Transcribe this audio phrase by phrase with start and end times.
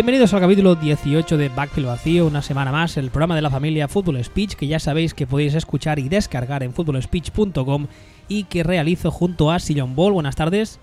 [0.00, 3.86] Bienvenidos al capítulo 18 de Backfield Vacío, una semana más, el programa de la familia
[3.86, 7.86] Football Speech, que ya sabéis que podéis escuchar y descargar en footballspeech.com
[8.26, 10.14] y que realizo junto a Sillon Ball.
[10.14, 10.80] Buenas tardes.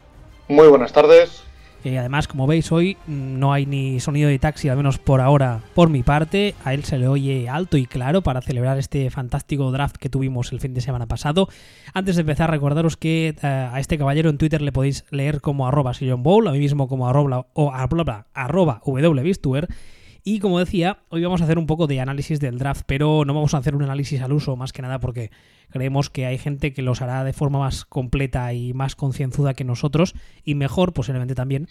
[0.47, 1.46] Muy buenas tardes.
[1.87, 5.61] Y además, como veis, hoy no hay ni sonido de taxi, al menos por ahora,
[5.73, 6.53] por mi parte.
[6.63, 10.51] A él se le oye alto y claro para celebrar este fantástico draft que tuvimos
[10.51, 11.47] el fin de semana pasado.
[11.93, 15.67] Antes de empezar, recordaros que eh, a este caballero en Twitter le podéis leer como
[15.67, 18.25] arroba Bowl, a mí mismo como arroba, o arroba
[20.29, 23.33] y como decía, hoy vamos a hacer un poco de análisis del draft, pero no
[23.33, 25.31] vamos a hacer un análisis al uso, más que nada porque
[25.69, 29.63] creemos que hay gente que los hará de forma más completa y más concienzuda que
[29.63, 31.69] nosotros, y mejor posiblemente también.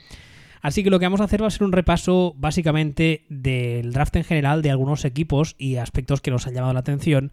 [0.63, 4.17] Así que lo que vamos a hacer va a ser un repaso básicamente del draft
[4.17, 7.33] en general de algunos equipos y aspectos que nos han llamado la atención,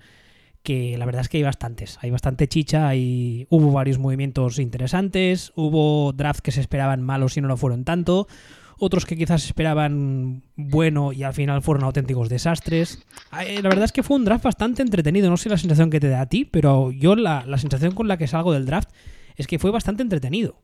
[0.61, 5.53] que la verdad es que hay bastantes, hay bastante chicha, y hubo varios movimientos interesantes,
[5.55, 8.27] hubo drafts que se esperaban malos y no lo fueron tanto,
[8.77, 13.05] otros que quizás esperaban bueno y al final fueron auténticos desastres.
[13.31, 16.09] La verdad es que fue un draft bastante entretenido, no sé la sensación que te
[16.09, 18.89] da a ti, pero yo la, sensación con la que salgo del draft
[19.35, 20.57] es que fue bastante entretenido.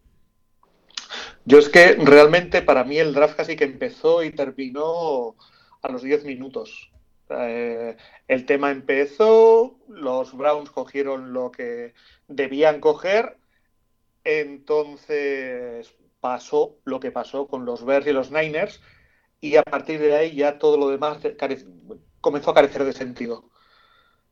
[1.45, 5.35] Yo es que realmente para mí el draft casi que empezó y terminó
[5.81, 6.91] a los 10 minutos.
[7.29, 7.95] Eh,
[8.27, 11.93] el tema empezó, los Browns cogieron lo que
[12.27, 13.37] debían coger,
[14.23, 18.81] entonces pasó lo que pasó con los Bears y los Niners
[19.41, 21.19] y a partir de ahí ya todo lo demás
[22.21, 23.49] comenzó a carecer de sentido.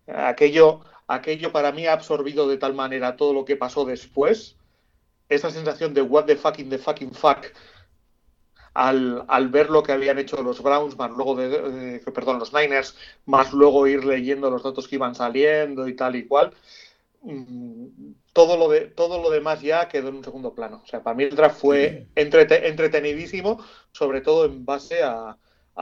[0.08, 4.58] Aquello, aquello para mí ha absorbido de tal manera todo lo que pasó después,
[5.30, 7.46] esa sensación de what the fucking the fucking fuck
[8.74, 12.96] al, al, ver lo que habían hecho los Browns, más luego de, perdón, los Niners,
[13.26, 16.54] más luego ir leyendo los datos que iban saliendo y tal y cual,
[17.24, 17.88] mm,
[18.38, 20.84] todo lo, de, todo lo demás ya quedó en un segundo plano.
[20.84, 23.60] O sea, para mí el draft fue entretenidísimo,
[23.92, 25.36] sobre todo en base a,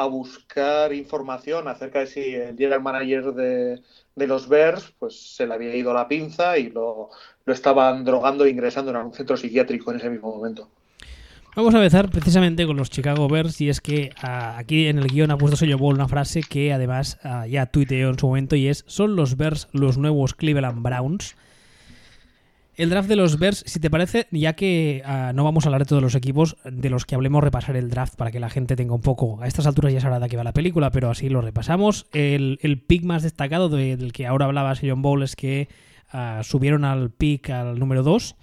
[0.09, 3.81] buscar información acerca de si el general manager de,
[4.15, 7.09] los Bears pues se le había ido la pinza y lo,
[7.45, 10.69] estaban drogando e ingresando en un centro psiquiátrico en ese mismo momento.
[11.57, 15.31] Vamos a empezar precisamente con los Chicago Bears y es que aquí en el guion
[15.31, 18.85] ha puesto Sello Ball una frase que además ya tuiteó en su momento y es
[18.87, 21.35] son los Bears los nuevos Cleveland Browns
[22.77, 25.81] el draft de los Bears, si te parece, ya que ah, no vamos a hablar
[25.81, 28.75] de todos los equipos, de los que hablemos, repasar el draft para que la gente
[28.75, 29.41] tenga un poco.
[29.41, 32.07] A estas alturas ya sabrá de qué va la película, pero así lo repasamos.
[32.11, 35.69] El, pick más destacado del que ahora hablaba John Bowl es que
[36.11, 38.35] ah, subieron al pick al número 2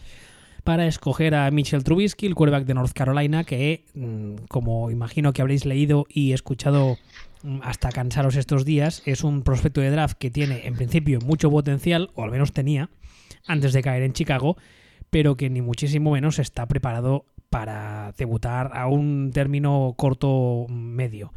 [0.64, 5.42] para escoger a Mitchell Trubisky, el quarterback de North Carolina, que, mm, como imagino que
[5.42, 6.96] habréis leído y escuchado
[7.42, 11.50] mm, hasta cansaros estos días, es un prospecto de draft que tiene en principio mucho
[11.50, 12.88] potencial, o al menos tenía
[13.46, 14.56] antes de caer en Chicago,
[15.10, 21.32] pero que ni muchísimo menos está preparado para debutar a un término corto medio.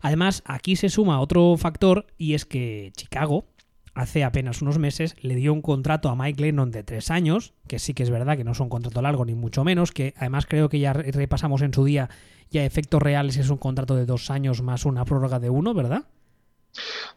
[0.00, 3.46] Además, aquí se suma otro factor y es que Chicago
[3.94, 7.80] hace apenas unos meses le dio un contrato a Mike Lennon de tres años, que
[7.80, 10.46] sí que es verdad que no es un contrato largo ni mucho menos, que además
[10.46, 12.08] creo que ya repasamos en su día
[12.50, 15.74] y a efectos reales es un contrato de dos años más una prórroga de uno,
[15.74, 16.04] ¿verdad?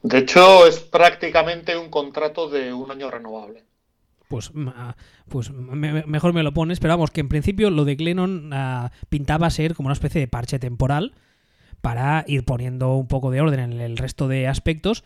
[0.02, 3.64] De hecho, es prácticamente un contrato de un año renovable
[4.28, 4.96] pues, ah,
[5.30, 6.80] pues mejor me lo pones.
[6.80, 10.28] Pero vamos, que en principio lo de Glennon ah, pintaba ser como una especie de
[10.28, 11.14] parche temporal
[11.82, 15.04] para ir poniendo un poco de orden en el resto de aspectos.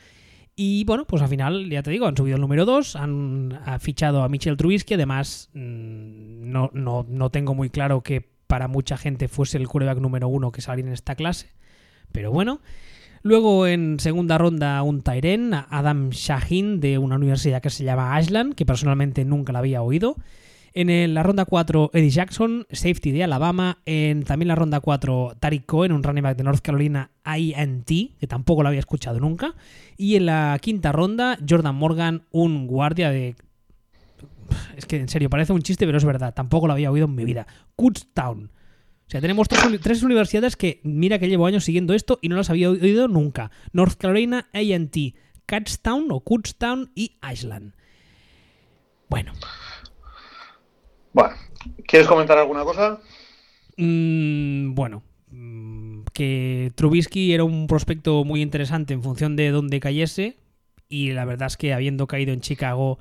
[0.59, 4.23] Y bueno, pues al final, ya te digo, han subido el número 2, han, fichado
[4.23, 9.27] a Michel Trubisky, además mm, no, no, no, tengo muy claro que para mucha gente
[9.27, 11.51] fuese el quarterback número 1 que saliera en esta clase,
[12.11, 12.61] pero bueno,
[13.23, 18.55] Luego en segunda ronda un Tyren, Adam Shaheen de una universidad que se llama Ashland,
[18.55, 20.15] que personalmente nunca la había oído.
[20.79, 23.79] En la ronda 4, Eddie Jackson, safety de Alabama.
[23.85, 28.27] En también la ronda 4, Tariq Cohen, un running back de North Carolina INT, que
[28.27, 29.55] tampoco lo había escuchado nunca.
[29.97, 33.35] Y en la quinta ronda, Jordan Morgan, un guardia de...
[34.75, 36.35] Es que en serio, parece un chiste, pero es verdad.
[36.35, 37.47] Tampoco lo había oído en mi vida.
[37.75, 38.51] Kutztown.
[39.07, 42.49] O sea, tenemos tres, universidades que, mira que llevo años siguiendo esto y no las
[42.49, 43.51] había oído nunca.
[43.71, 45.15] North Carolina A&T,
[45.45, 47.73] Catstown o Kutztown y Iceland.
[49.07, 49.31] Bueno.
[51.13, 51.35] Bueno,
[51.87, 52.99] ¿quieres comentar alguna cosa?
[53.77, 60.35] Mm, bueno, mm, que Trubisky era un prospecto muy interesante en función de dónde cayese
[60.89, 62.99] y la verdad es que habiendo caído en Chicago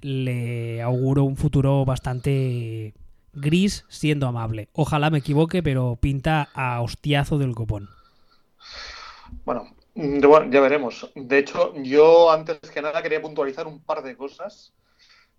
[0.00, 2.94] le auguro un futuro bastante
[3.36, 4.68] gris siendo amable.
[4.72, 7.88] Ojalá me equivoque, pero pinta a hostiazo del copón.
[9.44, 11.10] Bueno, ya veremos.
[11.14, 14.72] De hecho, yo antes que nada quería puntualizar un par de cosas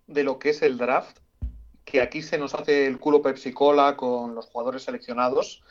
[0.06, 1.18] de lo que es el draft,
[1.84, 5.62] que aquí se nos hace el culo Pepsi Cola con los jugadores seleccionados,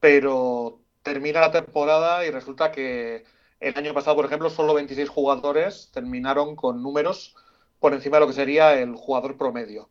[0.00, 3.24] pero termina la temporada y resulta que
[3.60, 7.36] el año pasado, por ejemplo, solo 26 jugadores terminaron con números
[7.78, 9.88] por encima de lo que sería el jugador promedio.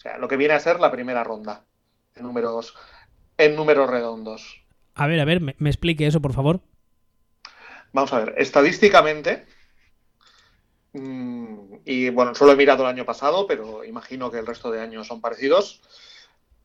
[0.00, 1.66] O sea, lo que viene a ser la primera ronda
[2.14, 2.74] en números,
[3.36, 4.64] en números redondos.
[4.94, 6.60] A ver, a ver, me, me explique eso, por favor.
[7.92, 9.44] Vamos a ver, estadísticamente,
[10.94, 14.80] mm, y bueno, solo he mirado el año pasado, pero imagino que el resto de
[14.80, 15.82] años son parecidos,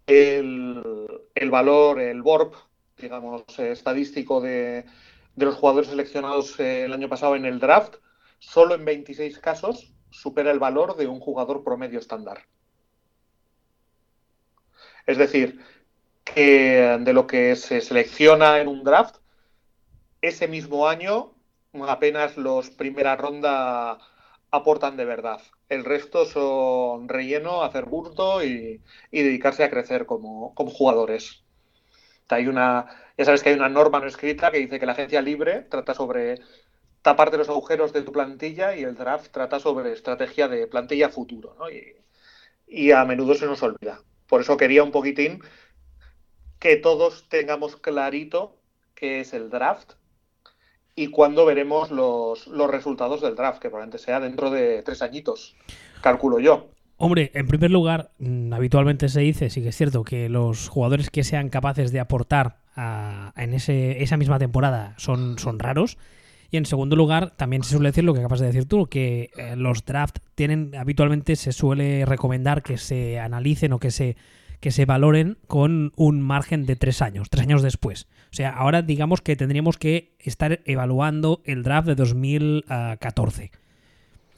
[0.07, 0.81] el,
[1.35, 2.55] el valor, el BORP,
[2.97, 4.85] digamos, estadístico de,
[5.35, 7.95] de los jugadores seleccionados eh, el año pasado en el draft,
[8.39, 12.45] solo en 26 casos supera el valor de un jugador promedio estándar.
[15.05, 15.59] Es decir,
[16.23, 19.17] que de lo que se selecciona en un draft,
[20.21, 21.33] ese mismo año
[21.87, 23.99] apenas los primera ronda
[24.51, 25.41] aportan de verdad.
[25.69, 28.81] El resto son relleno, hacer burto y,
[29.11, 31.43] dedicarse a crecer como, jugadores.
[32.29, 32.87] Hay una,
[33.17, 35.93] ya sabes que hay una norma no escrita que dice que la agencia libre trata
[35.93, 36.39] sobre
[37.01, 41.55] taparte los agujeros de tu plantilla y el draft trata sobre estrategia de plantilla futuro,
[41.59, 41.65] ¿no?
[42.67, 44.01] Y a menudo se nos olvida.
[44.27, 45.41] Por eso quería un poquitín
[46.59, 48.55] que todos tengamos clarito
[48.95, 49.93] qué es el draft
[50.95, 55.55] y cuándo veremos los, los resultados del draft, que probablemente sea dentro de tres añitos,
[56.01, 56.69] calculo yo.
[56.97, 61.09] Hombre, en primer lugar, mm, habitualmente se dice, sí que es cierto, que los jugadores
[61.09, 65.97] que sean capaces de aportar a- en ese, esa misma temporada son, son raros.
[66.51, 69.31] Y en segundo lugar, también se suele decir lo que acabas de decir tú, que
[69.37, 74.15] eh, los draft tienen, habitualmente se suele recomendar que se analicen o que se,
[74.59, 78.07] que se valoren con un margen de tres años, tres años después.
[78.31, 83.51] O sea, ahora digamos que tendríamos que estar evaluando el draft de 2014.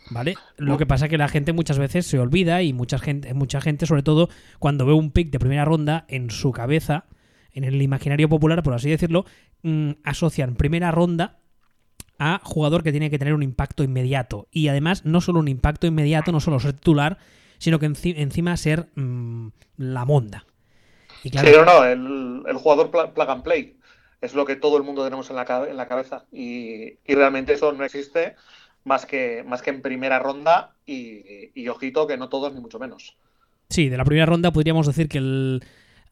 [0.10, 0.36] ¿Vale?
[0.56, 3.60] Lo que pasa es que la gente muchas veces se olvida y mucha gente, mucha
[3.60, 4.30] gente, sobre todo
[4.60, 7.06] cuando ve un pick de primera ronda, en su cabeza,
[7.52, 9.26] en el imaginario popular, por así decirlo,
[9.64, 11.40] mm, asocian primera ronda
[12.20, 14.48] a jugador que tiene que tener un impacto inmediato.
[14.52, 17.18] Y además, no solo un impacto inmediato, no solo ser titular,
[17.60, 20.46] sino que enci- encima ser mm, la monda.
[21.24, 23.80] Y claro, Sí, no, no, el, el jugador plug and play
[24.22, 27.54] es lo que todo el mundo tenemos en la, en la cabeza y, y realmente
[27.54, 28.36] eso no existe
[28.84, 32.80] más que, más que en primera ronda y, y ojito que no todos ni mucho
[32.80, 33.18] menos.
[33.70, 35.64] Sí, de la primera ronda podríamos decir que el,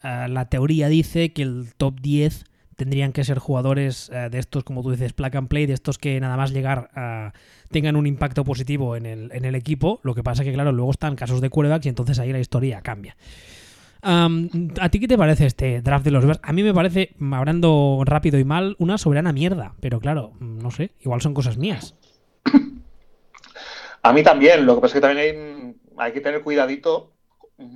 [0.04, 4.64] eh, la teoría dice que el top 10 tendrían que ser jugadores eh, de estos,
[4.64, 7.34] como tú dices, plug and play, de estos que nada más llegar a,
[7.72, 10.00] tengan un impacto positivo en el, en el equipo.
[10.04, 12.82] Lo que pasa que, claro, luego están casos de quarterbacks y entonces ahí la historia
[12.82, 13.16] cambia.
[14.02, 14.50] Am,
[14.80, 16.40] ¿A ti qué te parece este draft de los Bears?
[16.44, 19.74] A mí me parece, hablando rápido y mal, una soberana mierda.
[19.80, 21.96] Pero claro, no sé, igual son cosas mías.
[24.04, 27.14] A mí también, lo que pasa es que también hay, hay que tener cuidadito,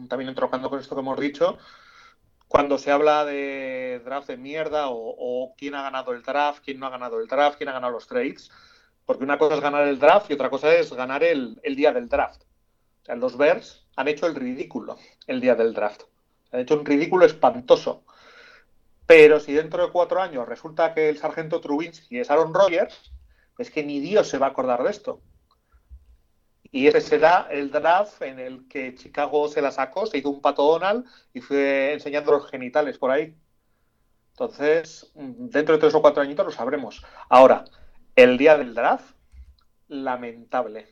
[0.08, 1.58] también entrocando con esto que hemos dicho,
[2.50, 6.88] cuando se habla de draft de mierda o, quién ha ganado el draft, quién no
[6.88, 8.50] ha ganado el draft, quién ha ganado los trades,
[9.06, 11.94] porque una cosa es ganar el draft y otra cosa es ganar el, el día
[11.94, 12.42] del draft.
[13.04, 16.02] O sea, los Bears han hecho el ridículo el día del draft.
[16.52, 18.04] Han hecho un ridículo espantoso.
[19.06, 23.12] Pero si dentro de cuatro años resulta que el sargento Trubinsky es Aaron Rodgers,
[23.60, 25.22] es que ni Dios se va a acordar de esto.
[26.72, 30.42] Y ese será el draft en el que Chicago se la sacó, se hizo un
[30.42, 33.36] pato Donald y fue enseñando los genitales por ahí.
[34.32, 37.04] Entonces, dentro de tres o cuatro añitos lo sabremos.
[37.28, 37.66] Ahora,
[38.16, 39.16] el día del draft,
[39.88, 40.88] lamentable.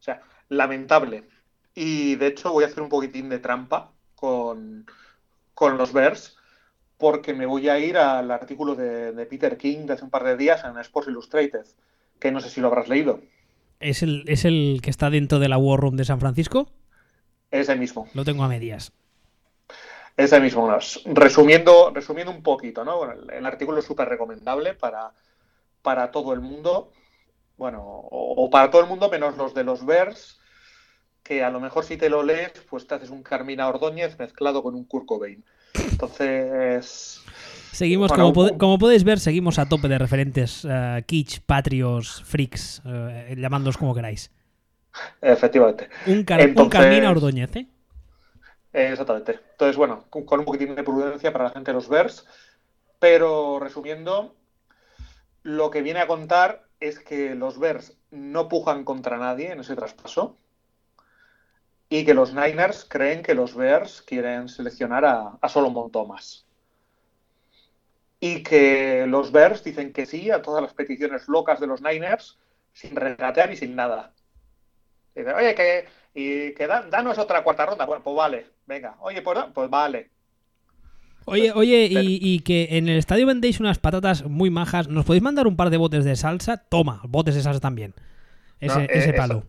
[0.00, 1.28] O sea, lamentable.
[1.74, 4.86] Y de hecho voy a hacer un poquitín de trampa con,
[5.54, 6.36] con los Bears,
[6.96, 10.24] porque me voy a ir al artículo de, de Peter King de hace un par
[10.24, 11.66] de días en Sports Illustrated,
[12.18, 13.20] que no sé si lo habrás leído.
[13.80, 16.68] ¿Es el, ¿Es el que está dentro de la War Room de San Francisco?
[17.50, 18.08] Ese mismo.
[18.14, 18.92] Lo tengo a medias.
[20.16, 20.68] Ese mismo.
[20.68, 20.78] ¿no?
[21.14, 22.98] Resumiendo, resumiendo un poquito, ¿no?
[22.98, 25.12] Bueno, el, el artículo es súper recomendable para,
[25.82, 26.92] para todo el mundo.
[27.56, 30.38] Bueno, o, o, para todo el mundo menos los de los Bears,
[31.22, 34.62] que a lo mejor si te lo lees, pues te haces un Carmina Ordóñez mezclado
[34.62, 35.44] con un Kurt Cobain.
[35.74, 37.20] Entonces...
[37.72, 41.40] Seguimos, Bueno, como, un- pod- como podéis ver, seguimos a tope de referentes eh, kitsch,
[41.46, 42.82] patrios, freaks,
[43.36, 44.30] llamándolos como queráis.
[45.20, 45.88] Efectivamente.
[46.06, 47.66] Un, car- un Entonces- Carmina Ordóñez, ¿eh?
[48.72, 49.38] Eh, Exactamente.
[49.52, 52.26] Entonces, bueno, con, con un poquitín de prudencia para la gente de los Bears.
[52.98, 54.34] Pero resumiendo,
[55.44, 59.76] lo que viene a contar es que los Bears no pujan contra nadie en ese
[59.76, 60.36] traspaso
[61.88, 66.46] y que los Niners creen que los Bears quieren seleccionar a, a Solomon Thomas.
[68.20, 72.38] Y que los Bears dicen que sí a todas las peticiones locas de los Niners
[72.72, 74.12] sin regatear y sin nada.
[75.14, 77.86] Dicen, oye, que, y que da- danos otra cuarta ronda.
[77.86, 78.96] Bueno, pues vale, venga.
[79.00, 80.10] Oye, pues, pues vale.
[81.24, 84.88] Oye, oye, y, que en el estadio vendéis unas patatas muy majas.
[84.88, 86.56] ¿Nos podéis mandar un par de botes de salsa?
[86.56, 87.94] Toma, botes de salsa también.
[88.60, 89.44] Ese, ese palo.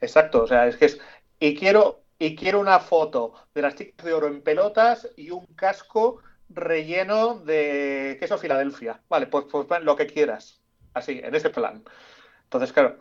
[0.00, 1.00] Exacto, o sea, es que es.
[1.38, 5.46] Y quiero, y quiero una foto de las chicas de oro en pelotas y un
[5.54, 9.02] casco relleno de queso Filadelfia.
[9.08, 10.60] Vale, pues, pues lo que quieras.
[10.94, 11.84] Así, en ese plan.
[12.44, 12.98] Entonces, claro,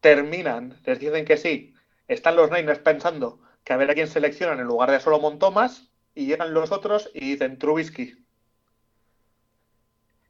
[0.00, 1.74] terminan, les dicen que sí.
[2.08, 5.90] Están los Niners pensando que a ver a quién seleccionan en lugar de Solomon Thomas
[6.14, 8.24] y llegan los otros y dicen Trubisky.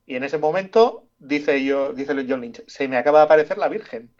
[0.06, 3.68] Y en ese momento dice yo, dice John Lynch, se me acaba de aparecer la
[3.68, 4.14] Virgen.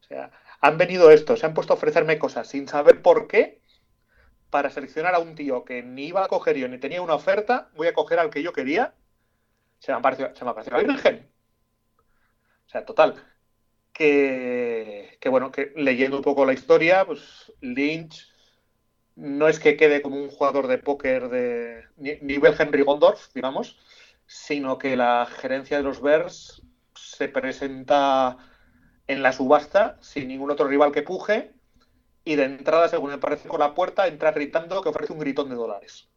[0.00, 3.60] O sea, han venido estos, se han puesto a ofrecerme cosas sin saber por qué
[4.50, 7.70] para seleccionar a un tío que ni iba a coger yo ni tenía una oferta,
[7.76, 8.94] voy a coger al que yo quería.
[9.78, 11.30] Se me ha parecido, se me la Virgen.
[12.66, 13.14] O sea, total.
[13.92, 18.30] Que, que, bueno, que leyendo un poco la historia, pues Lynch
[19.16, 23.78] no es que quede como un jugador de póker de nivel Henry Gondorf, digamos,
[24.26, 26.62] sino que la gerencia de los Bears
[26.94, 28.49] se presenta
[29.10, 31.52] en la subasta sin ningún otro rival que puje
[32.24, 35.48] y de entrada, según me parece por la puerta, entra gritando que ofrece un gritón
[35.48, 36.08] de dólares.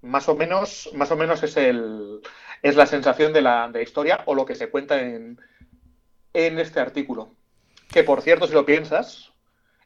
[0.00, 2.22] más o menos, más o menos es el
[2.62, 5.38] es la sensación de la, historia o lo que se cuenta en,
[6.32, 7.34] en este artículo.
[7.92, 9.32] Que por cierto, si lo piensas,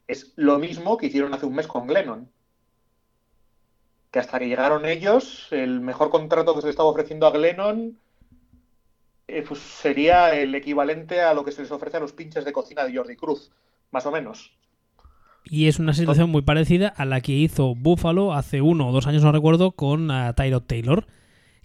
[0.06, 2.30] es lo mismo que hicieron hace un mes con Glennon.
[4.12, 7.98] Que hasta que llegaron ellos, el mejor contrato que se estaba ofreciendo a Glennon
[9.38, 12.52] eh, pues sería el equivalente a lo que se les ofrece a los pinches de
[12.52, 13.50] cocina de Jordi Cruz,
[13.90, 14.52] más o menos.
[15.44, 19.06] Y es una situación muy parecida a la que hizo Buffalo hace uno o dos
[19.06, 21.06] años, no recuerdo, con uh, Tyrod Taylor,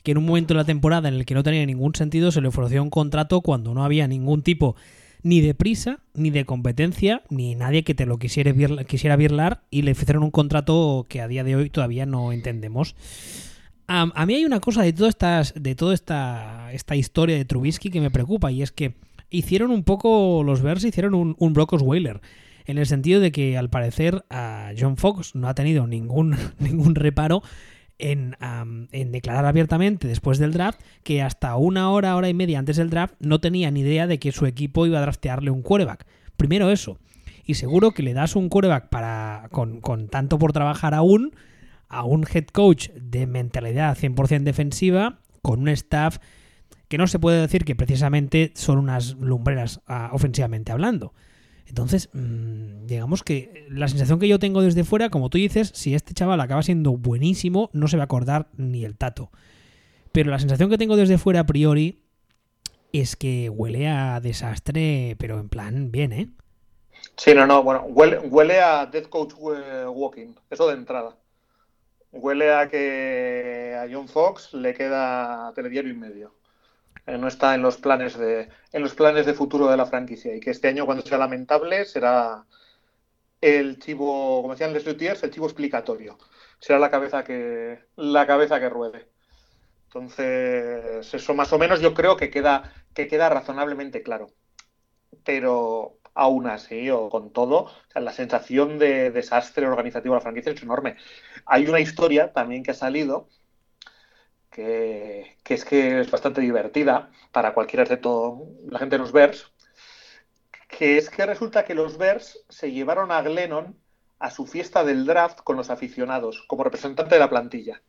[0.04, 2.42] que en un momento de la temporada en el que no tenía ningún sentido se
[2.42, 4.76] le ofreció un contrato cuando no había ningún tipo
[5.24, 8.54] ni de prisa, ni de competencia, ni nadie que te lo quisiera,
[8.84, 12.96] quisiera virlar y le ofrecieron un contrato que a día de hoy todavía no entendemos.
[13.88, 17.90] A mí hay una cosa de toda, estas, de toda esta, esta historia de Trubisky
[17.90, 18.96] que me preocupa y es que
[19.30, 22.22] hicieron un poco, los Bears hicieron un, un Brock Osweiler
[22.66, 26.96] en el sentido de que al parecer a John Fox no ha tenido ningún, ningún
[26.96, 27.44] reparo
[27.98, 28.36] en,
[28.92, 32.90] en, declarar abiertamente después del draft que hasta una hora, hora y media antes del
[32.90, 36.06] draft no tenía ni idea de que su equipo iba a draftearle un quarterback.
[36.36, 37.00] Primero eso.
[37.46, 41.36] Y seguro que le das un quarterback para, con, con tanto por trabajar aún
[41.96, 46.18] a un head coach de mentalidad 100% defensiva, con un staff
[46.88, 51.14] que no se puede decir que precisamente son unas lumbreras ah, ofensivamente hablando.
[51.68, 55.96] Entonces, mm, digamos que la sensación que yo tengo desde fuera, como tú dices, si
[55.96, 59.32] este chaval acaba siendo buenísimo, no se va a acordar ni el tato.
[60.12, 62.04] Pero la sensación que tengo desde fuera a priori
[62.92, 66.30] es que huele a desastre, pero en plan bien, ¿eh?
[67.18, 71.16] Sí, no, no, bueno, huele, huele a Death Coach eh, Walking, eso de entrada.
[72.16, 76.34] Huele a que a John Fox le queda telediario y medio.
[77.06, 80.34] Eh, no está en los planes de en los planes de futuro de la franquicia
[80.34, 82.46] y que este año cuando sea lamentable será
[83.42, 86.18] el chivo, como decían Les Lutiers, el chivo explicatorio.
[86.60, 89.10] Será la cabeza que la cabeza que ruede.
[89.88, 94.28] Entonces, eso más o menos yo creo que queda que queda razonablemente claro.
[95.26, 100.64] Pero aún así, o con todo, la sensación de desastre organizativo de la franquicia es
[100.64, 100.96] enorme.
[101.46, 103.30] Hay una historia también que ha salido
[104.56, 109.52] que, es que es bastante divertida para cualquiera excepto la gente de los Bears,
[110.70, 113.78] que es que resulta que los Bears se llevaron a Glennon
[114.20, 117.82] a su fiesta del draft con los aficionados, como representante de la plantilla.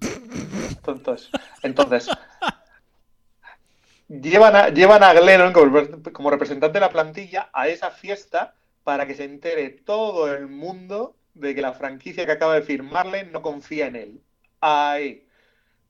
[0.00, 1.30] Entonces,
[1.62, 2.08] entonces
[4.08, 9.06] llevan, a, llevan a Glennon como, como representante de la plantilla a esa fiesta para
[9.06, 13.42] que se entere todo el mundo de que la franquicia que acaba de firmarle no
[13.42, 14.20] confía en él.
[14.60, 15.26] Ahí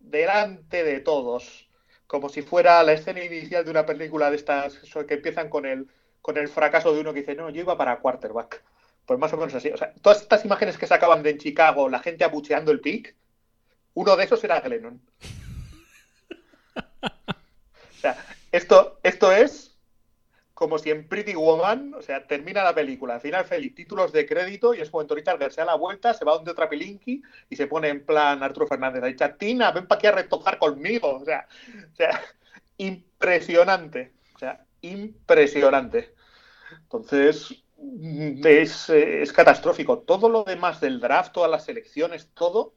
[0.00, 1.68] delante de todos,
[2.06, 5.88] como si fuera la escena inicial de una película de estas que empiezan con el,
[6.22, 8.62] con el fracaso de uno que dice, no, yo iba para quarterback.
[9.06, 9.70] Pues más o menos así.
[9.70, 13.14] O sea, todas estas imágenes que sacaban de Chicago, la gente abucheando el pick,
[13.94, 15.00] uno de esos era Glennon.
[17.90, 18.16] O sea,
[18.50, 19.69] esto, esto es
[20.60, 24.26] como si en Pretty Woman, o sea, termina la película, al final feliz, títulos de
[24.26, 27.56] crédito, y ese momento Richard se da la vuelta, se va donde otra pilinki y
[27.56, 31.24] se pone en plan Arturo Fernández, ahí, chatina, ven para aquí a retocar conmigo, o
[31.24, 31.48] sea,
[31.90, 32.20] o sea,
[32.76, 36.14] impresionante, o sea, impresionante.
[36.82, 37.64] Entonces,
[38.44, 40.00] es, es catastrófico.
[40.00, 42.74] Todo lo demás del draft, todas las selecciones, todo,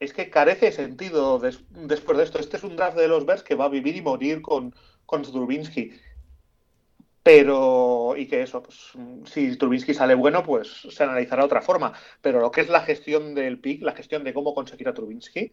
[0.00, 2.38] es que carece de sentido después de esto.
[2.38, 4.74] Este es un draft de los Bears que va a vivir y morir con
[5.06, 5.92] con Strubinsky.
[7.22, 8.92] pero y que eso, pues
[9.26, 11.92] si Trubinsky sale bueno, pues se analizará de otra forma.
[12.20, 15.52] Pero lo que es la gestión del pick, la gestión de cómo conseguir a Trubinsky,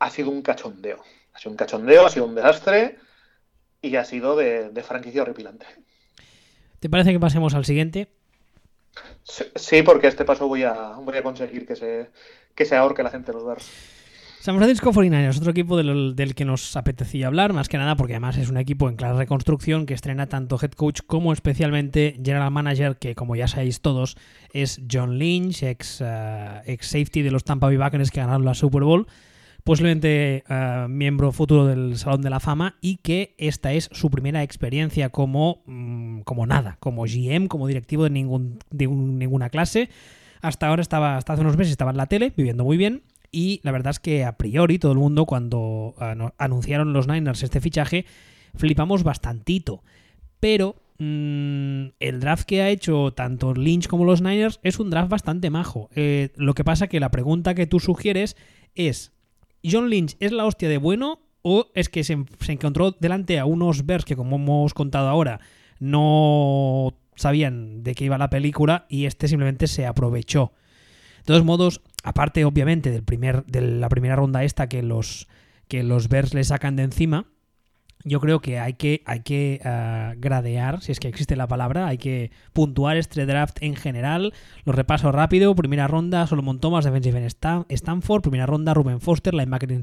[0.00, 1.02] ha sido un cachondeo.
[1.32, 2.98] Ha sido un cachondeo, ha sido un desastre
[3.82, 5.66] y ha sido de, de franquicia horripilante.
[6.80, 8.08] ¿Te parece que pasemos al siguiente?
[9.54, 12.10] Sí, porque a este paso voy a, voy a conseguir que se,
[12.54, 13.76] que se ahorque la gente de los Bears.
[14.40, 18.38] San Francisco 49ers, otro equipo del, que nos apetecía hablar, más que nada porque además
[18.38, 22.96] es un equipo en clara reconstrucción que estrena tanto head coach como especialmente general manager,
[22.98, 24.16] que como ya sabéis todos
[24.52, 28.54] es John Lynch, ex, uh, ex safety de los Tampa Bay Buccaneers que ganaron la
[28.54, 29.08] Super Bowl,
[29.64, 34.44] posiblemente uh, miembro futuro del Salón de la Fama y que esta es su primera
[34.44, 39.90] experiencia como, mm, como nada, como GM, como directivo de, ninguna clase.
[40.40, 43.60] Hasta ahora estaba, hasta hace unos meses estaba en la tele, viviendo muy bien, y
[43.62, 45.94] la verdad es que a priori todo el mundo cuando
[46.38, 48.06] anunciaron los Niners este fichaje
[48.54, 49.82] flipamos bastantito.
[50.40, 55.10] Pero mmm, el draft que ha hecho tanto Lynch como los Niners es un draft
[55.10, 55.90] bastante majo.
[55.94, 58.36] Eh, lo que pasa que la pregunta que tú sugieres
[58.74, 59.12] es,
[59.64, 63.44] ¿John Lynch es la hostia de bueno o es que se, se encontró delante a
[63.44, 65.40] unos Bears que como hemos contado ahora
[65.80, 70.52] no sabían de qué iba la película y este simplemente se aprovechó?
[71.18, 75.28] De todos modos, aparte obviamente del primer, de la primera ronda esta que los,
[75.68, 77.26] que los Bears le sacan de encima,
[78.04, 81.88] yo creo que hay que, hay que uh, gradear, si es que existe la palabra,
[81.88, 84.32] hay que puntuar este draft en general.
[84.64, 85.54] Lo repaso rápido.
[85.54, 87.26] Primera ronda, Solomon Thomas, defensive en
[87.68, 88.22] Stanford.
[88.22, 89.80] Primera ronda, Ruben Foster, linebacker uh,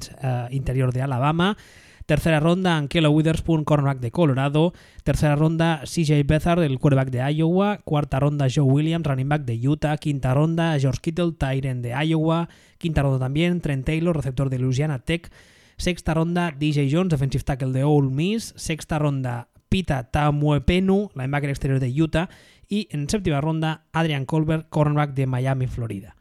[0.50, 1.58] interior de Alabama.
[2.06, 4.74] Tercera ronda, Ankelo Witherspoon, cornerback de Colorado.
[5.04, 7.80] Tercera ronda, CJ Beathard, el quarterback de Iowa.
[7.84, 9.98] Cuarta ronda, Joe Williams, running back de Utah.
[9.98, 12.48] Quinta ronda, George Kittle, Tyren de Iowa.
[12.78, 15.32] Quinta ronda también, Trent Taylor, receptor de Louisiana Tech.
[15.78, 18.54] Sexta ronda, DJ Jones, defensive tackle de Ole Miss.
[18.56, 22.30] Sexta ronda, Pita Tamuepenu, linebacker exterior de Utah.
[22.70, 26.16] Y en séptima ronda, Adrian Colbert, cornerback de Miami, Florida.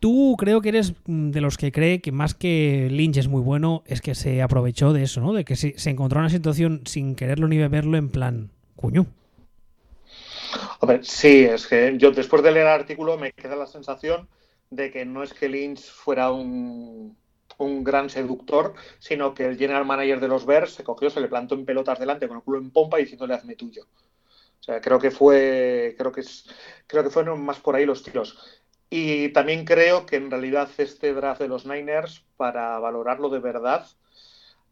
[0.00, 3.82] Tú creo que eres de los que cree que más que Lynch es muy bueno,
[3.86, 5.32] es que se aprovechó de eso, ¿no?
[5.32, 9.06] De que se, se encontró en una situación sin quererlo ni beberlo en plan, cuño.
[10.80, 14.28] Hombre, sí, es que yo después de leer el artículo me queda la sensación
[14.70, 17.16] de que no es que Lynch fuera un,
[17.58, 21.28] un gran seductor, sino que el general manager de los Bears se cogió, se le
[21.28, 23.82] plantó en pelotas delante con el culo en pompa diciéndole hazme tuyo.
[24.60, 26.46] O sea, creo que fue, creo que es,
[26.86, 28.38] creo que fueron más por ahí los tiros.
[28.90, 33.86] Y también creo que en realidad este draft de los Niners, para valorarlo de verdad,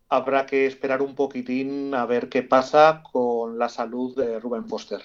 [0.09, 5.02] habrá que esperar un poquitín a ver qué pasa con la salud de Ruben Foster.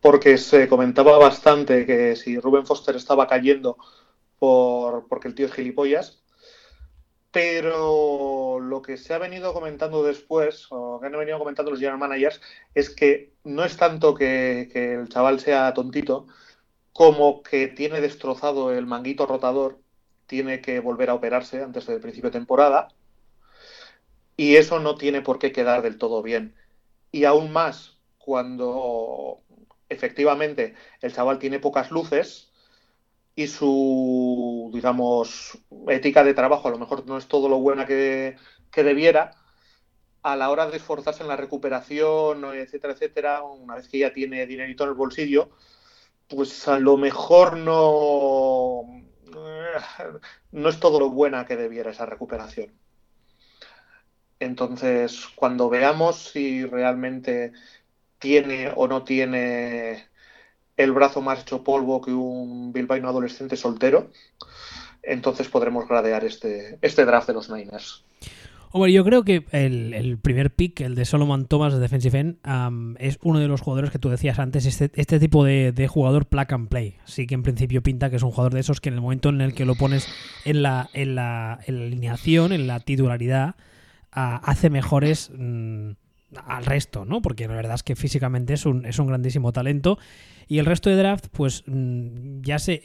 [0.00, 3.78] Porque se comentaba bastante que si Ruben Foster estaba cayendo
[4.38, 6.22] por, porque el tío es gilipollas,
[7.30, 11.98] pero lo que se ha venido comentando después, o que han venido comentando los general
[11.98, 12.42] managers,
[12.74, 16.26] es que no es tanto que el chaval sea tontito,
[16.92, 19.80] como que tiene destrozado el manguito rotador,
[20.26, 22.88] tiene que volver a operarse antes del principio de temporada,
[24.36, 26.54] y eso no tiene por qué quedar del todo bien.
[27.10, 29.40] Y aún más cuando
[29.88, 32.50] efectivamente el chaval tiene pocas luces
[33.34, 38.36] y su, digamos, ética de trabajo a lo mejor no es todo lo buena que,
[38.70, 39.32] que debiera,
[40.22, 44.46] a la hora de esforzarse en la recuperación, etcétera, etcétera, una vez que ya tiene
[44.46, 45.50] dinerito en el bolsillo,
[46.34, 48.82] pues a lo mejor no,
[50.52, 52.72] no es todo lo buena que debiera esa recuperación.
[54.40, 57.52] Entonces, cuando veamos si realmente
[58.18, 60.08] tiene o no tiene
[60.76, 64.10] el brazo más hecho polvo que un bilbaíno adolescente soltero,
[65.02, 68.04] entonces podremos gradear este, este draft de los Niners.
[68.74, 72.96] Hombre, yo creo que el, el, primer pick, el de Solomon Thomas de Defensive End,
[72.98, 76.26] es uno de los jugadores que tú decías antes, este, este tipo de, de, jugador
[76.26, 76.96] plug and play.
[77.04, 79.28] Sí que en principio pinta que es un jugador de esos que en el momento
[79.28, 80.08] en el que lo pones
[80.46, 83.56] en la, en la, en la alineación, en la titularidad,
[84.16, 85.30] uh, hace mejores...
[85.36, 85.90] Mm,
[86.46, 87.22] al resto, ¿no?
[87.22, 89.98] Porque la verdad es que físicamente es un, es un grandísimo talento.
[90.48, 92.82] Y el resto de draft, pues mm, ya sé,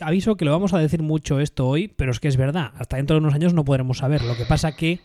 [0.00, 2.96] aviso que lo vamos a decir mucho esto hoy, pero es que es verdad, hasta
[2.96, 4.22] dentro de unos años no podremos saber.
[4.22, 5.00] Lo que pasa que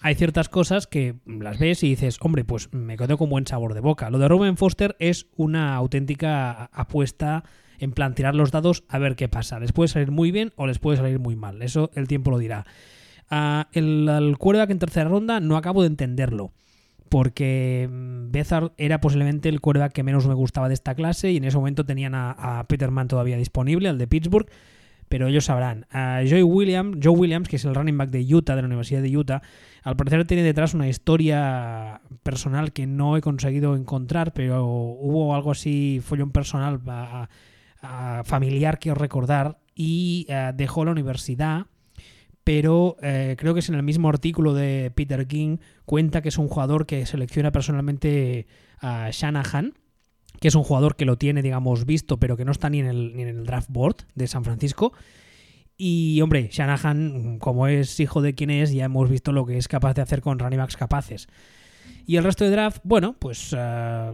[0.00, 3.74] hay ciertas cosas que las ves y dices, hombre, pues me quedo con buen sabor
[3.74, 4.10] de boca.
[4.10, 7.44] Lo de Ruben Foster es una auténtica apuesta
[7.78, 9.58] en plan tirar los dados a ver qué pasa.
[9.58, 11.62] Les puede salir muy bien o les puede salir muy mal.
[11.62, 12.64] Eso el tiempo lo dirá.
[13.30, 16.52] Uh, el, el quarterback en tercera ronda no acabo de entenderlo
[17.14, 21.44] porque Bezard era posiblemente el quarterback que menos me gustaba de esta clase y en
[21.44, 24.48] ese momento tenían a, a Peterman todavía disponible, al de Pittsburgh,
[25.08, 25.86] pero ellos sabrán.
[25.92, 29.16] Joe, Williams, Joe Williams, que es el running back de Utah, de la Universidad de
[29.16, 29.42] Utah,
[29.84, 35.52] al parecer tiene detrás una historia personal que no he conseguido encontrar, pero hubo algo
[35.52, 36.80] así, un personal
[38.24, 41.66] familiar que recordar y eh, dejó la universidad
[42.44, 46.38] pero eh, creo que es en el mismo artículo de Peter King, cuenta que es
[46.38, 48.46] un jugador que selecciona personalmente
[48.78, 49.72] a Shanahan,
[50.40, 52.86] que es un jugador que lo tiene, digamos, visto, pero que no está ni en
[52.86, 54.92] el, draft board de San Francisco.
[55.76, 59.66] Y hombre, Shanahan, como es hijo de quien es, ya hemos visto lo que es
[59.66, 61.28] capaz de hacer con running backs capaces.
[62.06, 64.12] Y el resto de draft, bueno, pues eh,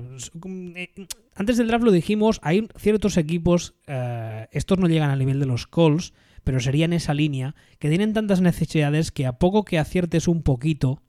[1.34, 5.46] antes del draft lo dijimos, hay ciertos equipos, eh, estos no llegan al nivel de
[5.46, 6.12] los Colts,
[6.44, 11.02] pero serían esa línea, que tienen tantas necesidades que a poco que aciertes un poquito,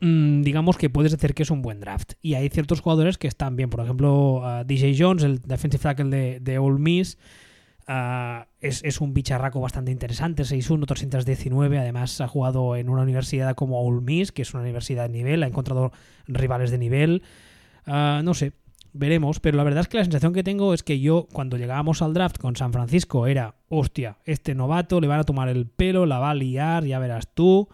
[0.00, 2.14] mm, digamos que puedes decir que es un buen draft.
[2.22, 6.58] Y hay ciertos jugadores que están bien, por ejemplo, DJ Jones, el defensive tackle de,
[6.58, 7.18] Ole Miss,
[7.86, 11.78] ah, es, un bicharraco bastante interesante, 6'1, 319.
[11.78, 15.42] Además, ha jugado en una universidad como Ole Miss, que es una universidad de nivel,
[15.42, 15.92] ha encontrado
[16.26, 17.22] rivales de nivel.
[17.86, 18.52] Ah, no sé,
[18.96, 22.02] veremos, pero la verdad es que la sensación que tengo es que yo, cuando llegábamos
[22.02, 26.06] al draft con San Francisco, era, hostia, este novato le van a tomar el pelo,
[26.06, 27.68] la va a liar, ya verás tú,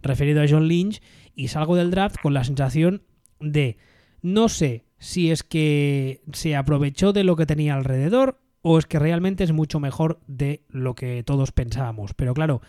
[0.00, 1.02] referido a John Lynch,
[1.34, 3.02] y salgo del draft con la sensación
[3.40, 3.78] de,
[4.20, 8.98] no sé si es que se aprovechó de lo que tenía alrededor o es que
[8.98, 12.14] realmente es mucho mejor de lo que todos pensábamos.
[12.14, 12.62] Pero claro,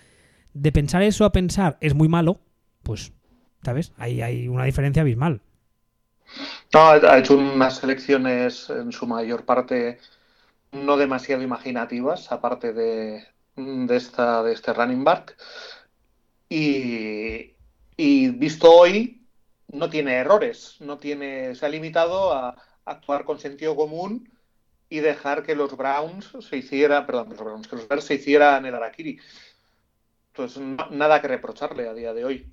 [0.54, 2.42] de pensar eso a pensar es muy malo,
[2.82, 3.14] pues,
[3.64, 3.94] ¿sabes?
[3.98, 5.42] Ahí hay una diferencia abismal.
[6.74, 10.00] No, ha hecho unas selecciones en su mayor parte
[10.72, 15.38] no demasiado imaginativas, aparte de, de, esta, de este running back.
[16.50, 17.54] Y,
[17.98, 19.22] visto hoy,
[19.68, 22.56] no tiene errores, no tiene, se ha limitado a
[22.86, 24.32] actuar con sentido común
[24.90, 28.66] y dejar que los Browns se hiciera, perdón, los Browns, que los Bears se hicieran
[28.66, 29.20] el Arakiri.
[30.28, 32.52] Entonces, nada que reprocharle a día de hoy.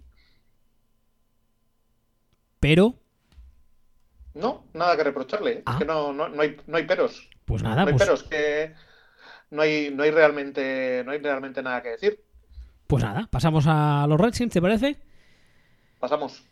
[2.61, 3.00] Pero
[4.35, 5.63] no, nada que reprocharle.
[5.67, 6.13] Es que ah.
[6.13, 7.29] no, hay, no hay peros.
[7.45, 8.75] Pues nada, no hay pues peros, que
[9.51, 12.23] no hay, no hay realmente, no hay realmente nada que decir.
[12.87, 14.97] Pues nada, pasamos a los Redskins, ¿te parece?
[15.99, 16.45] Pasamos.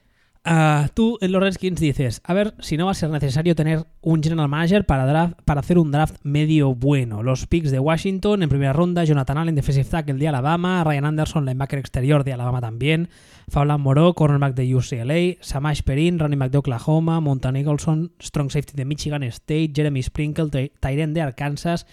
[0.45, 3.85] Ah, tú en los Redskins dices, a ver si no va a ser necesario tener
[4.01, 7.23] un general manager para, draft, para hacer un draft medio bueno.
[7.23, 11.45] Los picks de Washington en primera ronda, Jonathan Allen, defensive tackle de Alabama, Ryan Anderson,
[11.45, 13.09] linebacker exterior de Alabama también,
[13.49, 18.73] Fablan Moreau, cornerback de UCLA, Samash Perrin, running back de Oklahoma, Monta Nicholson, strong safety
[18.75, 21.87] de Michigan State, Jeremy Sprinkle, Tyren de Arkansas,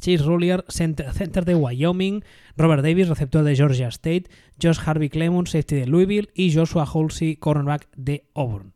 [0.00, 2.24] Chase Rollier, center, de Wyoming,
[2.56, 4.24] Robert Davis, receptor de Georgia State,
[4.62, 8.72] Josh Harvey Clemons, safety de Louisville y Joshua Halsey, cornerback de Auburn.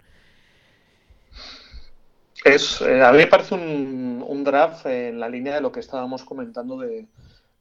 [2.45, 6.25] Es, eh, a mí me parece un, draft en la línea de lo que estábamos
[6.25, 7.07] comentando del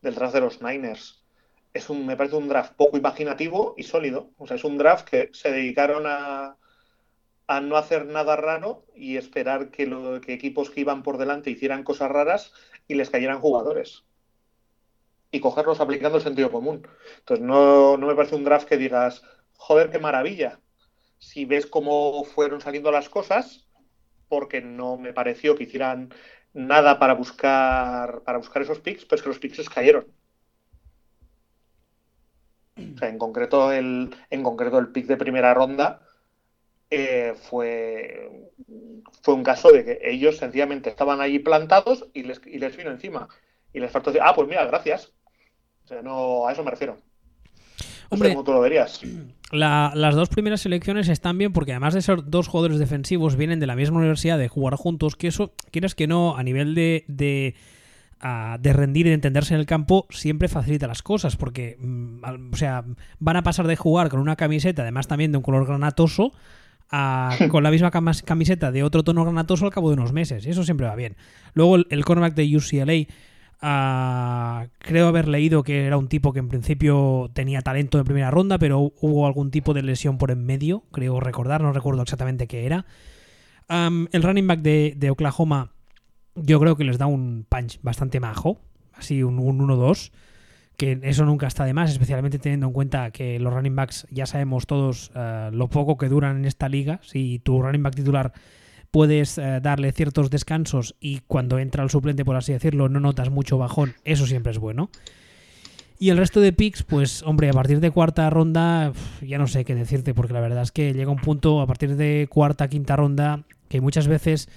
[0.01, 1.21] draft de los Niners.
[1.73, 4.31] Es un, me parece un draft poco imaginativo y sólido.
[4.39, 6.57] O sea, es un draft que se dedicaron a,
[7.51, 11.49] a no hacer nada raro y esperar que, lo, que equipos que iban por delante
[11.49, 12.53] hicieran cosas raras
[12.87, 14.03] y les cayeran jugadores.
[15.31, 16.87] Y cogerlos aplicando el sentido común.
[17.19, 19.23] Entonces, no, me parece un draft que digas,
[19.55, 20.59] joder, qué maravilla.
[21.19, 23.67] Si ves cómo fueron saliendo las cosas,
[24.27, 26.13] porque no me pareció que hicieran
[26.53, 30.07] nada para buscar para buscar esos picks, pues que los picks cayeron.
[32.75, 36.01] en concreto el en concreto el pick de primera ronda
[36.93, 38.29] eh, fue,
[39.23, 42.91] fue un caso de que ellos sencillamente estaban allí plantados y les, y les vino
[42.91, 43.29] encima.
[43.73, 45.13] Y les faltó decir, ah, pues mira, gracias.
[45.85, 46.97] O sea, no, a eso me refiero.
[48.09, 49.01] Hombre, tú lo verías.
[49.53, 53.67] las dos primeras selecciones están bien porque además de ser dos jugadores defensivos vienen de
[53.67, 57.55] la misma universidad de jugar juntos, que eso, quieras que no, a nivel de, de,
[58.59, 62.57] de rendir y de entenderse en el campo, siempre facilita las cosas porque, mm, o
[62.57, 62.83] sea,
[63.19, 66.33] van a pasar de jugar con una camiseta, además también de un color granatoso,
[67.49, 70.45] con la misma camiseta de otro tono granatoso al cabo de unos meses.
[70.45, 71.15] Y eso siempre va bien.
[71.53, 73.13] Luego el, cornerback de UCLA,
[73.61, 78.29] ah, creo haber leído que era un tipo que en principio tenía talento de primera
[78.29, 82.47] ronda, pero hubo algún tipo de lesión por en medio, creo recordar, no recuerdo exactamente
[82.47, 82.85] qué era.
[83.69, 85.71] el running back de, Oklahoma,
[86.35, 88.59] yo creo que les da un punch bastante majo,
[88.93, 90.11] así un 1-2
[90.81, 94.25] que eso nunca está de más, especialmente teniendo en cuenta que los running backs ya
[94.25, 96.99] sabemos todos eh, lo poco que duran en esta liga.
[97.03, 98.33] Si tu running back titular
[98.89, 103.29] puedes eh, darle ciertos descansos y cuando entra el suplente, por así decirlo, no notas
[103.29, 104.89] mucho bajón, eso siempre es bueno.
[105.99, 108.91] Y el resto de picks, pues hombre, a partir de cuarta ronda,
[109.21, 111.95] ya no sé qué decirte, porque la verdad es que llega un punto a partir
[111.95, 114.49] de cuarta, quinta ronda, que muchas veces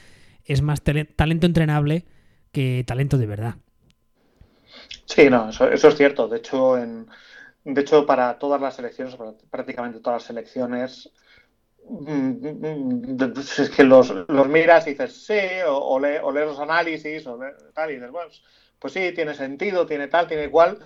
[0.46, 2.06] es más talento entrenable
[2.50, 3.56] que talento de verdad.
[5.04, 6.28] Sí, no, eso, es cierto.
[6.28, 7.08] De hecho, en,
[7.64, 9.16] de hecho, para todas las selecciones,
[9.50, 11.10] prácticamente todas las selecciones,
[11.88, 14.12] mm, mm, mm, es que los,
[14.48, 17.38] miras y dices sí, o, lees los análisis, o
[17.72, 18.30] tal, y dices, bueno,
[18.78, 20.78] pues sí, tiene sentido, tiene tal, tiene cual,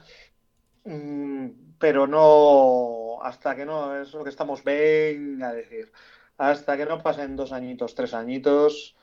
[1.78, 5.90] pero no, hasta que no, es lo que estamos, venga a decir,
[6.38, 8.96] hasta que no pasen dos añitos, tres añitos,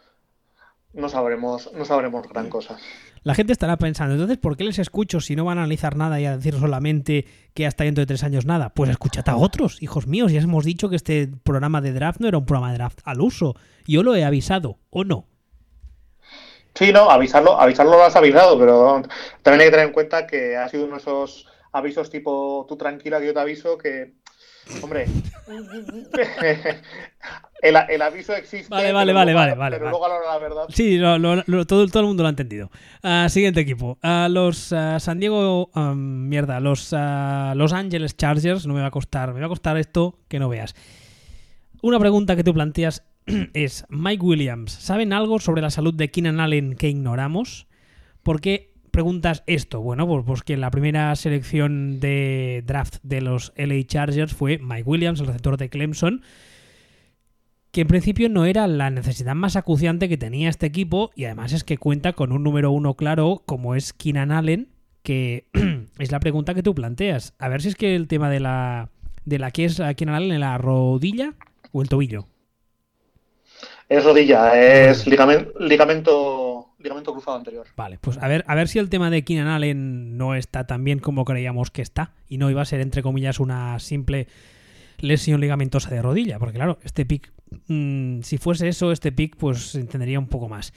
[0.94, 2.78] no sabremos, no sabremos gran cosa.
[3.26, 6.22] La gente estará pensando, entonces, ¿por qué les escucho si no van a analizar nada
[6.22, 8.70] y a decir solamente que hasta dentro de tres años nada?
[8.70, 10.32] Pues escúchate a otros, hijos míos.
[10.32, 13.22] Ya hemos dicho que este programa de draft no era un programa de draft al
[13.22, 13.56] uso.
[13.88, 15.26] Yo lo he avisado, ¿o no?
[16.76, 19.02] Sí, no, avisarlo, avisarlo lo has avisado, pero
[19.42, 22.78] también hay que tener en cuenta que ha sido uno de esos avisos tipo tú
[22.78, 24.14] tranquila que yo te aviso que
[24.82, 25.06] Hombre,
[27.62, 28.70] el, aviso existe.
[28.70, 30.66] Vale, vale, vale, vale, Pero luego la verdad.
[30.70, 32.72] Sí, todo, todo, el mundo lo ha entendido.
[33.04, 33.98] Ah, siguiente equipo.
[34.04, 35.70] Uh, los ah, San Diego.
[35.96, 38.66] mierda, los Los Angeles Chargers.
[38.66, 39.34] No me va a costar.
[39.34, 40.76] Me va a costar esto que no veas.
[41.82, 43.04] Una pregunta que tú planteas
[43.54, 47.68] es: Mike Williams, ¿saben algo sobre la salud de Keenan Allen que ignoramos?
[48.24, 49.82] Porque preguntas esto?
[49.82, 54.84] Bueno, pues, pues, que la primera selección de draft de los LA Chargers fue Mike
[54.86, 56.22] Williams, el receptor de Clemson,
[57.72, 61.52] que en principio no era la necesidad más acuciante que tenía este equipo y además
[61.52, 64.70] es que cuenta con un número uno claro como es Keenan Allen,
[65.04, 65.48] que
[66.00, 67.34] es la pregunta que tú planteas.
[67.38, 68.92] A ver si es que el tema de la
[69.26, 71.34] de la que es Keenan Allen en la rodilla
[71.74, 72.28] o el tobillo.
[73.90, 75.52] Es rodilla, es ligamento,
[76.86, 77.68] ligamento cruzado anterior.
[77.76, 80.84] Vale, pues a ver, a ver si el tema de Keenan Allen no está tan
[80.84, 84.28] bien como creíamos que está y no iba a ser, entre comillas, una simple
[85.00, 87.34] lesión ligamentosa de rodilla, porque claro, este pick,
[87.68, 90.74] mm, si fuese eso, este pick, pues entendería un poco más.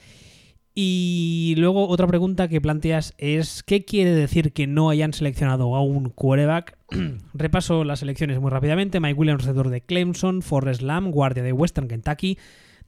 [0.75, 5.81] Y luego otra pregunta que planteas es ¿qué quiere decir que no hayan seleccionado a
[5.81, 6.77] un quarterback?
[7.33, 8.99] Repaso las selecciones muy rápidamente.
[8.99, 12.37] Mike Williams, receptor de Clemson, Forrest Lamb, guardia de Western Kentucky,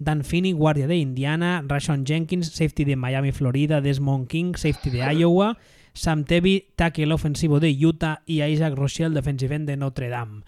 [0.02, 5.00] Dan Finney, guardia de Indiana, Rashon Jenkins, safety de Miami, Florida, Desmond King, safety de
[5.14, 5.60] Iowa,
[5.94, 10.42] Sam Tebby, tackle ofensivo de Utah y Isaac Rochelle, defensive end de Notre Dame.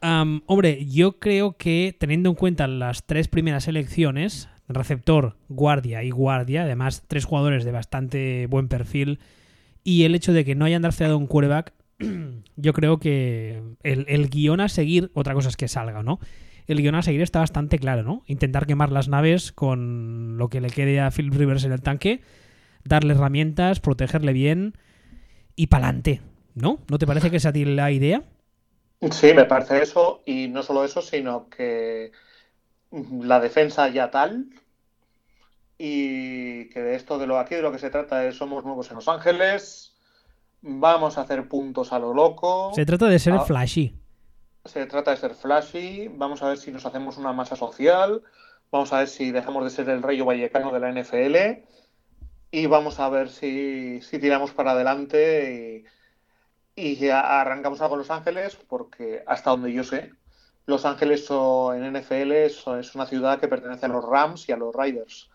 [0.00, 6.64] hombre, yo creo que teniendo en cuenta las tres primeras elecciones, receptor, guardia y guardia,
[6.64, 9.20] además tres jugadores de bastante buen perfil,
[9.84, 11.74] y el hecho de que no hayan drafteado un quarterback,
[12.56, 16.18] yo creo que el, el guion a seguir, otra cosa es que salga, ¿no?
[16.66, 18.22] El guion a seguir está bastante claro, ¿no?
[18.26, 22.22] Intentar quemar las naves con lo que le quede a Philip Rivers en el tanque,
[22.84, 24.74] darle herramientas, protegerle bien
[25.56, 26.20] y pa'lante,
[26.54, 26.78] ¿no?
[26.88, 28.22] ¿No te parece que tiene la idea?
[29.10, 32.12] Sí, me parece eso, y no solo eso, sino que
[32.90, 34.46] la defensa ya tal,
[35.76, 38.88] y que de esto de lo aquí de lo que se trata es somos nuevos
[38.88, 39.94] en Los Ángeles,
[40.62, 42.72] vamos a hacer puntos a lo loco.
[42.74, 43.40] Se trata de ser ah.
[43.40, 44.03] flashy
[44.64, 48.22] se trata de ser flashy, vamos a ver si nos hacemos una masa social,
[48.70, 51.64] vamos a ver si dejamos de ser el rey vallecano de la NFL
[52.50, 55.84] y vamos a ver si, tiramos para adelante
[56.76, 60.12] y, arrancamos algo con Los Ángeles, porque hasta donde yo sé,
[60.66, 64.74] Los Ángeles en NFL es una ciudad que pertenece a los Rams y a los
[64.74, 65.30] Riders.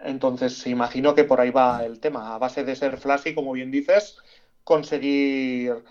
[0.00, 2.34] Entonces, imagino que por ahí va el tema.
[2.34, 4.18] A base de ser flashy, como bien dices,
[4.64, 5.82] conseguir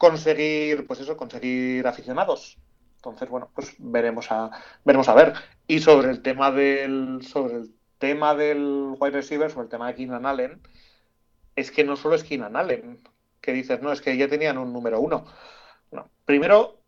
[0.00, 2.56] conseguir, pues eso, conseguir aficionados.
[2.96, 4.50] Entonces, bueno, pues veremos a,
[4.82, 5.34] veremos a ver.
[5.66, 9.96] Y sobre el tema del, sobre el tema del wide receiver, sobre el tema de
[9.96, 10.62] Keenan Allen,
[11.54, 12.98] es que no solo es Keenan Allen,
[13.42, 15.26] que dices, no, es que ya tenían un número uno.
[16.24, 16.78] primero,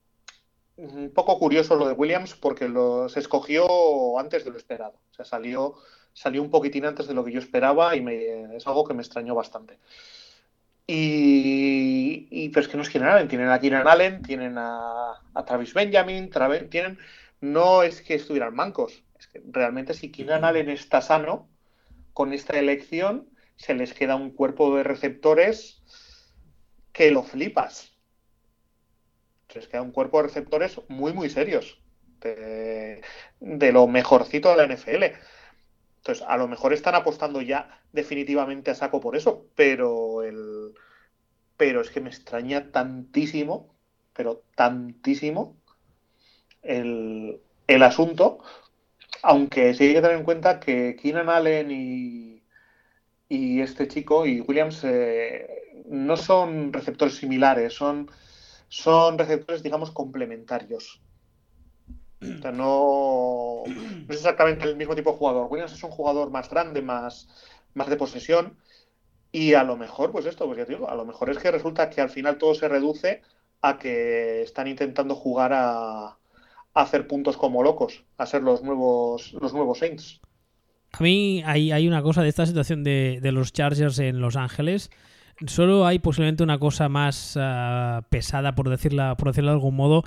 [0.76, 2.72] un poco curioso lo de Williams porque
[3.10, 4.94] se escogió antes de lo esperado.
[5.10, 5.74] O sea, salió,
[6.14, 9.02] salió un poquitín antes de lo que yo esperaba y me, es algo que me
[9.02, 9.78] extrañó bastante.
[10.86, 15.14] Y, y pero es que no es Keenan Allen, tienen a Keenan Allen, tienen a,
[15.46, 16.30] Travis Benjamin,
[16.70, 16.98] tienen,
[17.40, 21.48] no es que estuvieran mancos, es que realmente si Keenan Allen está sano,
[22.12, 25.82] con esta elección se les queda un cuerpo de receptores
[26.92, 27.92] que lo flipas.
[29.48, 31.78] Se les queda un cuerpo de receptores muy, muy serios.
[32.20, 33.02] De,
[33.40, 35.04] de lo mejorcito de la NFL.
[36.02, 40.74] Entonces, a lo mejor están apostando ya definitivamente a saco por eso, pero el
[41.56, 43.72] pero es que me extraña tantísimo,
[44.12, 45.56] pero tantísimo
[46.62, 47.40] el,
[47.82, 48.40] asunto,
[49.22, 52.42] aunque sí hay que tener en cuenta que Keenan Allen y,
[53.28, 55.46] y este chico y Williams eh,
[55.86, 58.10] no son receptores similares, son,
[58.68, 61.00] son receptores, digamos, complementarios.
[62.52, 63.64] No,
[64.08, 65.48] es exactamente el mismo tipo de jugador.
[65.50, 67.28] Williams es un jugador más grande, más,
[67.74, 68.56] más de posesión.
[69.32, 71.50] Y a lo mejor, pues esto, pues ya te digo, a lo mejor es que
[71.50, 73.22] resulta que al final todo se reduce
[73.62, 76.18] a que están intentando jugar a,
[76.74, 80.20] hacer puntos como locos, a ser los nuevos, los nuevos Saints.
[80.92, 84.36] A mí hay, hay una cosa de esta situación de, de, los Chargers en Los
[84.36, 84.90] Ángeles.
[85.46, 90.04] Solo hay posiblemente una cosa más uh, pesada, por, decirla, por decirlo de algún modo,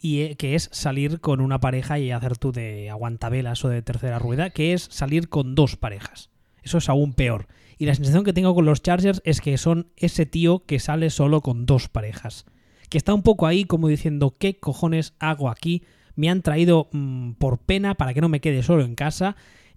[0.00, 3.82] y eh, que es salir con una pareja y hacer tú de aguantabelas o de
[3.82, 6.30] tercera rueda, que es salir con dos parejas.
[6.62, 7.46] Eso es aún peor.
[7.78, 11.10] Y la sensación que tengo con los Chargers es que son ese tío que sale
[11.10, 12.46] solo con dos parejas.
[12.88, 15.82] Que está un poco ahí como diciendo, ¿qué cojones hago aquí?
[16.14, 19.36] Me han traído mmm, por pena para que no me quede solo en casa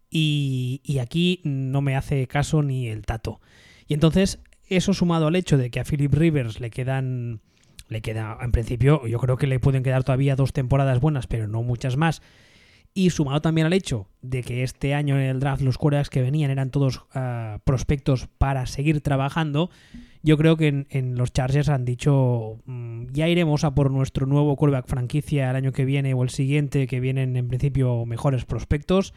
[0.09, 3.41] y, y aquí no me hace caso ni el tato.
[3.87, 7.41] Y entonces, eso sumado al hecho de que a Philip Rivers le quedan
[7.87, 11.47] le queda, en principio, yo creo que le pueden quedar todavía dos temporadas buenas, pero
[11.47, 12.21] no muchas más.
[12.93, 16.21] Y sumado también al hecho de que este año en el draft los quarterbacks que
[16.21, 19.69] venían eran todos uh, prospectos para seguir trabajando,
[20.23, 24.55] yo creo que en, los Chargers han dicho mmm, ya iremos a por nuestro nuevo
[24.55, 29.13] quarterback franquicia el año que viene o el siguiente, que vienen en principio mejores prospectos.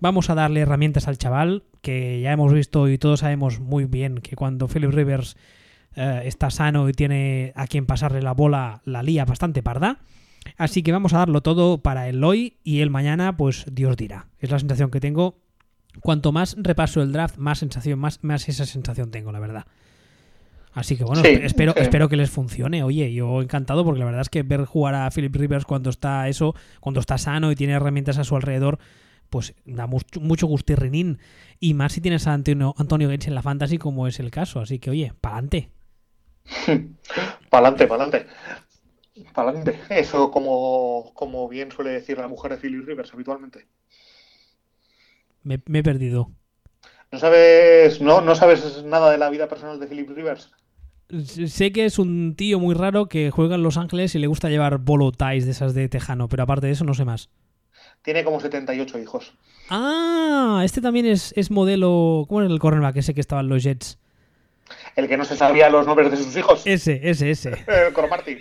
[0.00, 4.18] Vamos a darle herramientas al chaval, que ya hemos visto y todos sabemos muy bien
[4.18, 5.36] que cuando Philip Rivers
[5.96, 9.98] eh, está sano y tiene a quien pasarle la bola, la lía bastante parda.
[10.56, 14.28] Así que vamos a darlo todo para el hoy y el mañana, pues Dios dirá.
[14.38, 15.38] Es la sensación que tengo.
[16.00, 19.66] Cuanto más repaso el draft, más sensación, más, más esa sensación tengo, la verdad.
[20.72, 21.80] Así que bueno, sí, espero, sí.
[21.82, 22.84] espero que les funcione.
[22.84, 26.28] Oye, yo encantado porque la verdad es que ver jugar a Philip Rivers cuando está
[26.28, 28.78] eso, cuando está sano y tiene herramientas a su alrededor,
[29.30, 31.18] pues da mucho, mucho gustirrinín.
[31.58, 34.60] Y más si tienes a Antonio, Antonio Gates en la fantasy, como es el caso.
[34.60, 35.70] Así que oye, pa'lante.
[37.50, 38.26] pa'lante, pa'lante.
[39.34, 39.80] Pa'lante.
[39.90, 43.66] Eso como, como bien suele decir la mujer de Philip Rivers habitualmente.
[45.42, 46.32] Me, me he perdido.
[47.12, 50.50] ¿No sabes, no, ¿No sabes nada de la vida personal de Philip Rivers?
[51.24, 54.48] Sé que es un tío muy raro que juega en Los Ángeles y le gusta
[54.48, 57.30] llevar bolo ties de esas de tejano, pero aparte de eso no sé más.
[58.02, 59.34] Tiene como 78 hijos.
[59.68, 62.26] Ah, este también es, es modelo.
[62.28, 63.98] ¿Cómo era el cornerback ese que estaba en los Jets?
[64.96, 66.66] El que no se sabía los nombres de sus hijos.
[66.66, 67.50] Ese, ese, ese.
[67.66, 68.38] el Cromarty.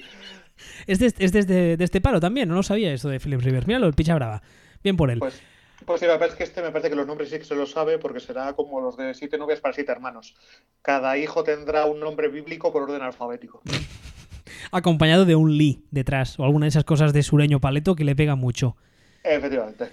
[0.87, 3.41] Es, de, es de, de, de, este paro también, no lo sabía eso de Philip
[3.41, 3.67] Rivers.
[3.67, 4.41] Míralo, el picha brava.
[4.83, 5.19] Bien por él.
[5.19, 5.41] Pues,
[5.85, 7.55] pues sí, la verdad es que este me parece que los nombres sí que se
[7.55, 10.35] los sabe porque será como los de siete novias para siete hermanos.
[10.81, 13.61] Cada hijo tendrá un nombre bíblico por orden alfabético.
[14.71, 18.15] Acompañado de un Lee detrás o alguna de esas cosas de sureño paleto que le
[18.15, 18.75] pega mucho.
[19.23, 19.89] Efectivamente.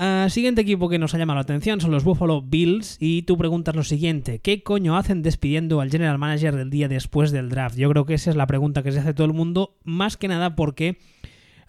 [0.00, 3.36] Uh, siguiente equipo que nos ha llamado la atención son los Buffalo Bills y tú
[3.36, 7.76] preguntas lo siguiente, ¿qué coño hacen despidiendo al general manager del día después del draft?
[7.76, 10.26] Yo creo que esa es la pregunta que se hace todo el mundo, más que
[10.26, 10.96] nada porque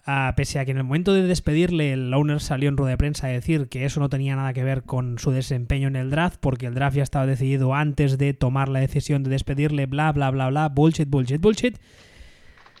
[0.06, 2.96] uh, pese a que en el momento de despedirle el owner salió en rueda de
[2.96, 6.08] prensa a decir que eso no tenía nada que ver con su desempeño en el
[6.08, 10.10] draft porque el draft ya estaba decidido antes de tomar la decisión de despedirle, bla
[10.10, 11.76] bla bla bla, bullshit, bullshit, bullshit.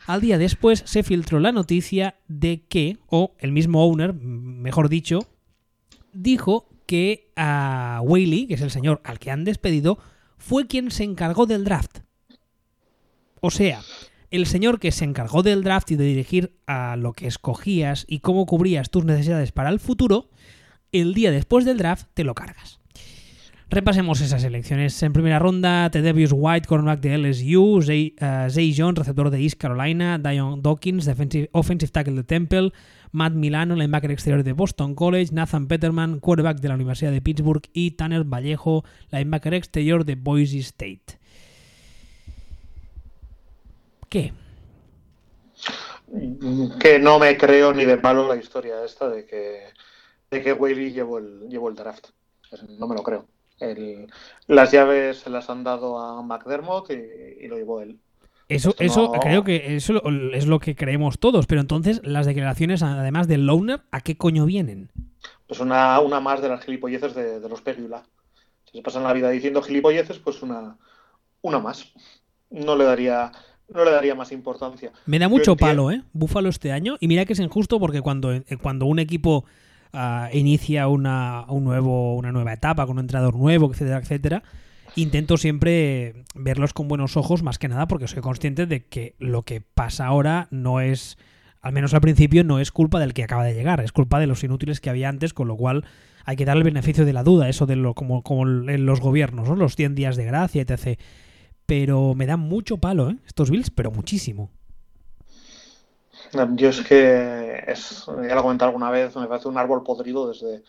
[0.06, 5.28] Al día después se filtró la noticia de que, o el mismo owner, mejor dicho,
[6.12, 9.98] dijo que a uh, Whaley, que es el señor al que han despedido,
[10.38, 12.00] fue quien se encargó del draft.
[13.40, 13.80] O sea,
[14.30, 18.20] el señor que se encargó del draft y de dirigir a lo que escogías y
[18.20, 20.30] cómo cubrías tus necesidades para el futuro,
[20.90, 22.80] el día después del draft te lo cargas.
[23.72, 25.02] Repasemos esas elecciones.
[25.02, 29.56] En primera ronda, Tedevius White, cornerback de LSU, Zay, uh, Zay Jones, receptor de East
[29.58, 32.72] Carolina, Dion Dawkins, offensive tackle de Temple,
[33.12, 37.62] Matt Milano, linebacker exterior de Boston College, Nathan Peterman, quarterback de la Universidad de Pittsburgh
[37.72, 41.18] y Tanner Vallejo, linebacker exterior de Boise State.
[44.08, 44.32] ¿Qué?
[46.80, 49.60] Que no me creo ni de malo la historia esta de que,
[50.30, 52.08] de que Whaley llevó el, llevó el draft.
[52.78, 53.26] No me lo creo.
[54.46, 57.98] Las llaves se las han dado a McDermott y lo llevó él.
[58.48, 63.28] Eso, eso creo que eso es lo que creemos todos, pero entonces las declaraciones, además
[63.28, 64.90] del owner, ¿a qué coño vienen?
[65.46, 68.02] Pues una, una más de las gilipolleces de, de los Pegula.
[68.64, 70.76] Si se pasan la vida diciendo gilipolleces, pues una,
[71.40, 71.92] una más.
[72.50, 73.32] No le daría
[73.72, 74.92] no le daría más importancia.
[75.06, 76.02] Me da mucho palo, ¿eh?
[76.12, 76.96] Búfalo este año.
[77.00, 78.30] Y mira que es injusto porque cuando,
[78.60, 79.44] cuando un equipo
[79.92, 84.42] uh, inicia una, un nuevo, una nueva etapa con un entrenador nuevo, etcétera, etcétera,
[84.96, 89.42] intento siempre verlos con buenos ojos, más que nada porque soy consciente de que lo
[89.42, 91.18] que pasa ahora no es,
[91.60, 94.26] al menos al principio, no es culpa del que acaba de llegar, es culpa de
[94.26, 95.84] los inútiles que había antes, con lo cual
[96.24, 99.00] hay que dar el beneficio de la duda, eso de lo como, como en los
[99.00, 99.56] gobiernos, ¿no?
[99.56, 100.98] los 100 días de gracia, etc.
[101.66, 103.16] Pero me dan mucho palo, ¿eh?
[103.26, 104.50] Estos Bills, pero muchísimo.
[106.54, 110.62] Yo es que, ya lo he comentado alguna vez, me parece un árbol podrido desde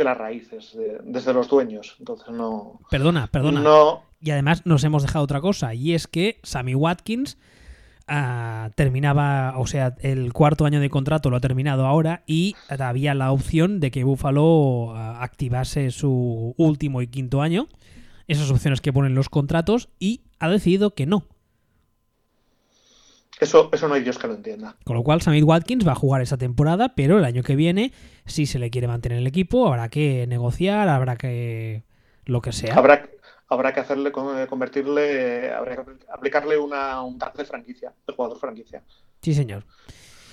[0.00, 1.96] de las raíces, de, desde los dueños.
[1.98, 2.80] Entonces no.
[2.90, 3.60] Perdona, perdona.
[3.60, 7.36] No, Y además nos hemos dejado otra cosa, y es que Sammy Watkins
[8.08, 13.14] ah, terminaba, o sea, el cuarto año de contrato lo ha terminado ahora y había
[13.14, 17.68] la opción de que Buffalo ah, activase su último y quinto año,
[18.26, 21.26] esas opciones que ponen los contratos, y ha decidido que no.
[23.40, 24.76] Eso, eso no hay Dios que lo entienda.
[24.84, 27.92] Con lo cual, Sammy Watkins va a jugar esa temporada, pero el año que viene,
[28.26, 31.84] si se le quiere mantener el equipo, habrá que negociar, habrá que.
[32.26, 32.74] lo que sea.
[32.74, 33.08] Habrá,
[33.48, 35.82] habrá que hacerle, convertirle, habrá que
[36.12, 38.82] aplicarle una, un tag de franquicia, de jugador franquicia.
[39.22, 39.64] Sí, señor.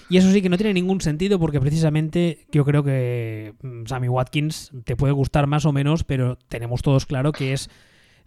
[0.10, 4.08] Y eso sí que no tiene ningún sentido porque precisamente yo creo que mm, Sammy
[4.08, 7.70] Watkins te puede gustar más o menos, pero tenemos todos claro que es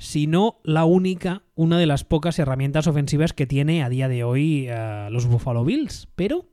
[0.00, 4.70] sino la única, una de las pocas herramientas ofensivas que tiene a día de hoy
[4.70, 6.08] uh, los Buffalo Bills.
[6.16, 6.46] Pero.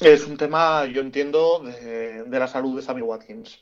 [0.00, 3.60] Es un tema, yo entiendo, de, de, la salud de Sammy Watkins.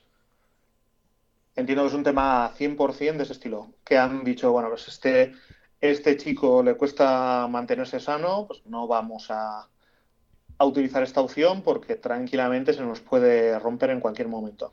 [1.54, 3.74] Entiendo que es un tema 100% de ese estilo.
[3.84, 5.34] Que han dicho, bueno, pues este,
[5.82, 9.68] este chico le cuesta mantenerse sano, pues no vamos a,
[10.56, 14.72] a utilizar esta opción porque tranquilamente se nos puede romper en cualquier momento.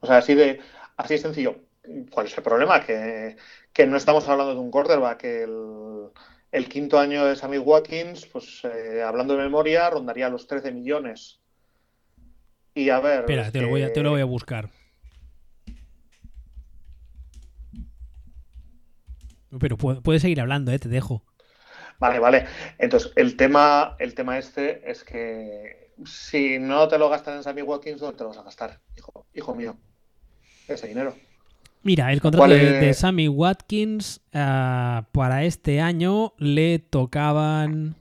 [0.00, 0.60] O sea, así de,
[0.98, 1.56] Así es sencillo.
[2.10, 2.84] ¿Cuál es el problema?
[2.84, 3.36] Que,
[3.72, 5.18] que no estamos hablando de un quarterback.
[5.18, 6.10] Que el,
[6.50, 11.40] el quinto año de Sammy Watkins, pues eh, hablando de memoria, rondaría los 13 millones.
[12.74, 13.20] Y a ver.
[13.20, 14.70] Espera, te, lo voy a, te lo voy a buscar.
[19.58, 20.78] Pero puedes seguir hablando, ¿eh?
[20.80, 21.24] te dejo.
[22.00, 22.46] Vale, vale.
[22.76, 27.62] Entonces, el tema, el tema este es que si no te lo gastas en Sammy
[27.62, 29.78] Watkins, ¿dónde te lo vas a gastar, hijo, hijo mío?
[30.68, 31.14] Ese dinero.
[31.82, 37.94] Mira, el contrato de, de, Sammy Watkins uh, para este año le tocaban.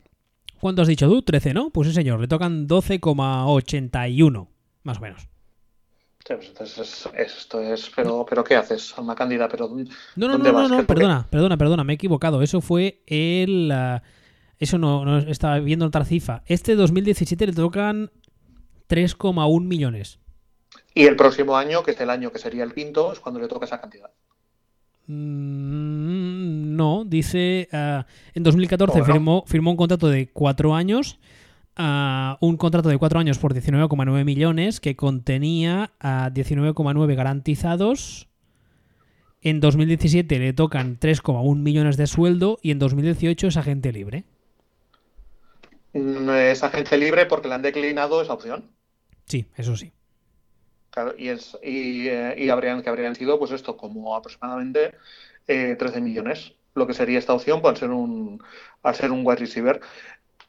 [0.60, 1.22] ¿Cuánto has dicho tú?
[1.22, 1.70] 13, ¿no?
[1.70, 4.48] Pues sí, señor, le tocan 12,81,
[4.84, 5.30] más o menos.
[6.28, 7.92] Sí, pues entonces esto es.
[7.96, 9.48] Pero, pero ¿qué haces, Alma Cándida?
[9.48, 12.42] Pero, no, no, no, no, no, perdona, perdona, perdona, me he equivocado.
[12.42, 13.72] Eso fue el.
[13.72, 14.02] Uh,
[14.60, 16.42] eso no, no estaba viendo otra cifra.
[16.48, 18.12] Este 2017 le tocan
[18.90, 20.20] 3,1 millones.
[20.98, 23.48] Y el próximo año, que es el año que sería el quinto, es cuando le
[23.48, 24.10] toca esa cantidad.
[25.06, 27.70] Mm, no, dice.
[27.72, 28.02] Uh,
[28.34, 31.20] en 2014 firmó, firmó un contrato de cuatro años.
[31.78, 38.28] Uh, un contrato de cuatro años por 19,9 millones que contenía a 19,9 garantizados.
[39.44, 44.24] En 2017 le tocan 3,1 millones de sueldo y en 2018 es agente libre.
[45.94, 48.72] Mm, es agente libre porque le han declinado esa opción.
[49.28, 49.94] Sí, eso sí.
[51.18, 54.96] Y, es, eh, y, habrían, que habrían sido, pues esto, como aproximadamente
[55.48, 58.42] eh, 13 millones, lo que sería esta opción, al ser un,
[58.84, 59.82] al ser un wide receiver.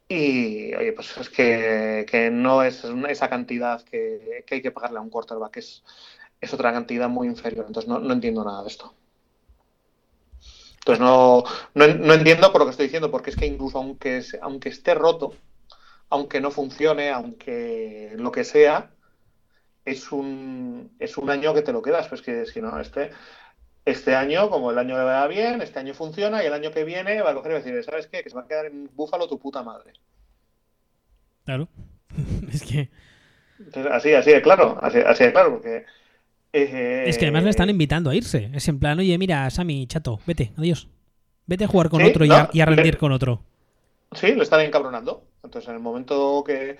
[0.08, 4.98] Y oye, pues es que, que no es esa cantidad que, que, hay que pagarle
[4.98, 5.84] a un quarterback, es,
[6.40, 7.66] es otra cantidad muy inferior.
[7.66, 8.94] Entonces no, no entiendo nada de esto.
[10.78, 11.44] Entonces no,
[11.74, 14.94] no, no, entiendo por lo que estoy diciendo, porque es que incluso aunque, aunque esté
[14.94, 15.34] roto,
[16.08, 18.90] aunque no funcione, aunque lo que sea,
[19.90, 23.10] es un, es un año que te lo quedas, pues que si no, este,
[23.84, 26.84] este año, como el año le va bien, este año funciona y el año que
[26.84, 28.22] viene va a coger y decir, ¿sabes qué?
[28.22, 29.92] Que se va a quedar en Búfalo tu puta madre.
[31.44, 31.68] Claro.
[32.52, 32.90] es que.
[33.58, 35.84] Entonces, así, así de claro, así, así de claro, porque.
[36.52, 38.50] Eh, es que además le están invitando a irse.
[38.54, 40.88] Es en plan, oye, mira, Sammy, chato, vete, adiós.
[41.46, 42.08] Vete a jugar con ¿Sí?
[42.08, 42.98] otro y, no, a, y, a, rendir le...
[42.98, 43.42] con otro.
[44.12, 45.24] Sí, lo están encabronando.
[45.42, 46.76] Entonces, en el momento que,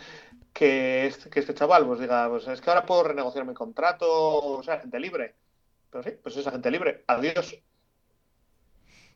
[0.53, 4.07] que este, que este chaval pues diga, pues es que ahora puedo renegociar mi contrato,
[4.09, 5.35] o sea, gente libre.
[5.91, 7.05] Pero sí, pues esa gente libre.
[7.07, 7.57] Adiós.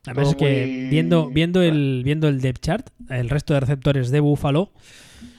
[0.05, 0.89] Además es que muy...
[0.89, 4.71] viendo, viendo, el, viendo el depth chart, el resto de receptores de Buffalo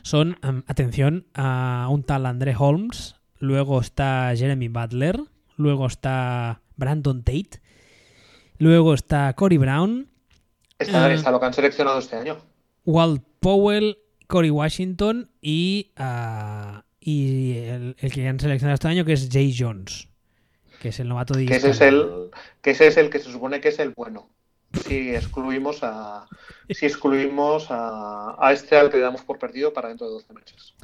[0.02, 5.20] son, atención, a un tal André Holmes, luego está Jeremy Butler,
[5.56, 7.60] luego está Brandon Tate,
[8.58, 10.08] luego está Cory Brown.
[10.78, 12.38] Está, uh, está lo que han seleccionado este año.
[12.84, 19.12] Walt Powell, Corey Washington y, uh, y el, el, que han seleccionado este año que
[19.12, 20.08] es Jay Jones,
[20.80, 22.30] que es el novato de que ese es el
[22.62, 24.30] que ese es el que se supone que es el bueno.
[24.86, 26.26] Si excluimos a
[26.68, 30.74] si excluimos a, a este al que damos por perdido para dentro de 12 meses.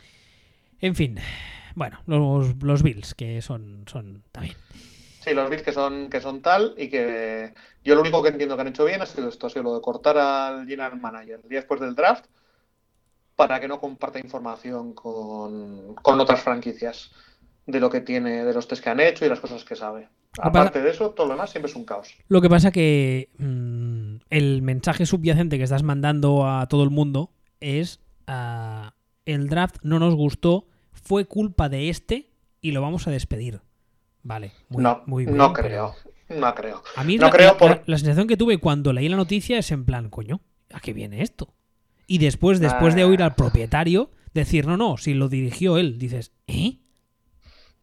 [0.80, 1.18] En fin,
[1.74, 4.56] bueno, los, los Bills que son son también.
[5.24, 7.52] Sí, los Bills que son que son tal y que
[7.84, 9.74] yo lo único que entiendo que han hecho bien ha sido esto, ha sido lo
[9.74, 12.26] de cortar al general manager el día después del draft
[13.40, 17.10] para que no comparta información con, con, otras franquicias
[17.66, 20.08] de lo que tiene, de los test que han hecho y las cosas que sabe.
[20.38, 22.14] Aparte de eso, todo lo demás siempre es un caos.
[22.28, 27.30] Lo que pasa que mmm, el mensaje subyacente que estás mandando a todo el mundo
[27.60, 28.90] es uh,
[29.24, 32.28] el draft no nos gustó, fue culpa de este
[32.60, 33.62] y lo vamos a despedir.
[34.22, 35.38] Vale, muy, no, muy bien.
[35.38, 35.94] No creo.
[36.28, 36.82] No creo.
[36.94, 37.70] A mí no la, creo la- por...
[37.70, 40.42] la- la sensación que tuve cuando leí la noticia es en plan, coño,
[40.74, 41.54] ¿a qué viene esto?
[42.12, 43.06] Y después, después de Ah.
[43.06, 46.78] oír al propietario decir, no, no, si lo dirigió él, dices, ¿eh?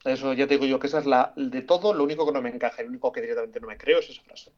[0.03, 2.41] Eso ya te digo yo que esa es la de todo, lo único que no
[2.41, 4.51] me encaja, el único que directamente no me creo es esa frase.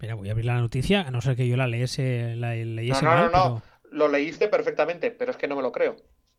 [0.00, 3.04] Mira, voy a abrir la noticia, a no ser que yo la leyese, la leyese
[3.04, 3.62] No, no, mal, no, no.
[3.82, 5.96] pero- Lo leíste perfectamente, pero es que no me lo creo.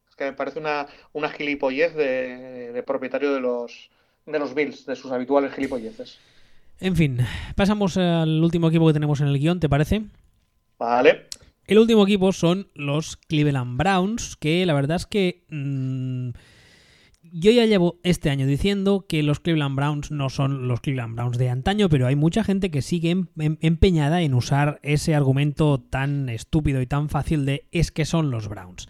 [0.10, 3.90] Es que me parece una, una gilipollez de, de propietario de los,
[4.26, 6.18] de los Bills, de sus habituales gilipolleces.
[6.80, 7.18] En fin,
[7.58, 10.04] pasamos al último equipo que tenemos en el guion, ¿te parece?
[10.82, 11.28] Vale.
[11.68, 16.30] El último equipo son los Cleveland Browns, que la verdad es que mm,
[17.34, 21.38] yo ya llevo este año diciendo que los Cleveland Browns no son los Cleveland Browns
[21.38, 25.80] de antaño, pero hay mucha gente que sigue em- em- empeñada en usar ese argumento
[25.80, 28.88] tan estúpido y tan fácil de es que son los Browns.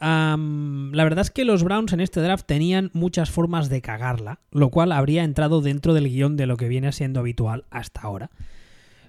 [0.00, 4.70] La verdad es que los Browns en este draft tenían muchas formas de cagarla, lo
[4.70, 8.30] cual habría entrado dentro del guion de lo que viene siendo habitual hasta ahora.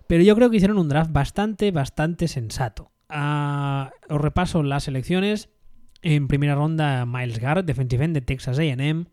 [0.10, 2.92] Pero yo creo que hicieron un draft bastante, bastante sensato.
[3.10, 5.50] Ah, os repaso las selecciones.
[6.02, 9.06] En primera ronda, Miles Garrett, defensive end de Texas AM.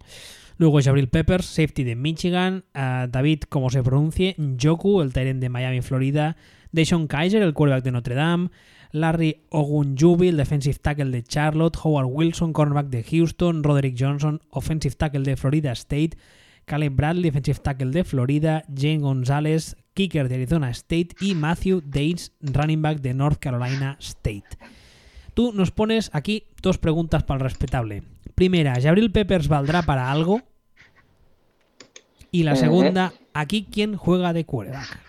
[0.57, 2.65] Luego Jabril Peppers, safety de Michigan.
[2.73, 4.37] Ah, David, como se pronuncie.
[4.39, 6.39] Njoku, el Tyrant de Miami, Florida.
[6.73, 8.49] Deshaun Kaiser, el quarterback de Notre Dame.
[8.91, 11.77] Larry Ogunjubi, el defensive tackle de Charlotte.
[11.83, 13.63] Howard Wilson, cornerback de Houston.
[13.63, 16.17] Roderick Johnson, offensive tackle de Florida State.
[16.65, 22.33] Caleb Bradley, defensive tackle de Florida, Jane González, kicker de Arizona State y Matthew Dates,
[22.41, 24.59] running back de North Carolina State.
[25.35, 28.03] Tú nos pones aquí dos preguntas para el respetable.
[28.35, 30.43] Primera, ¿Jabril Peppers valdrá para algo?
[32.31, 32.61] Y la Ujú.
[32.61, 35.01] segunda, ¿aquí quién juega de quarterback?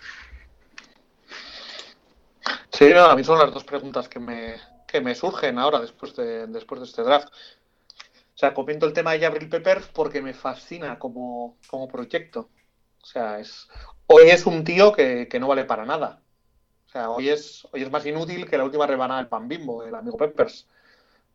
[2.72, 6.16] Sí, no, a mí son las dos preguntas que me, que me surgen ahora después
[6.16, 7.28] de, después de este draft.
[7.28, 12.48] O sea, comento el tema de Jabril Peppers porque me fascina como, como proyecto.
[13.02, 13.68] O sea, es,
[14.08, 16.20] hoy es un tío que, que no vale para nada.
[16.86, 19.84] O sea, hoy es, hoy es más inútil que la última rebanada del pan bimbo,
[19.84, 20.66] el amigo Peppers.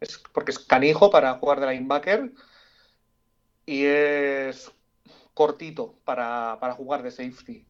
[0.02, 2.32] Es porque es canijo para jugar de linebacker
[3.66, 4.72] y es
[5.34, 7.66] cortito para, para jugar de safety.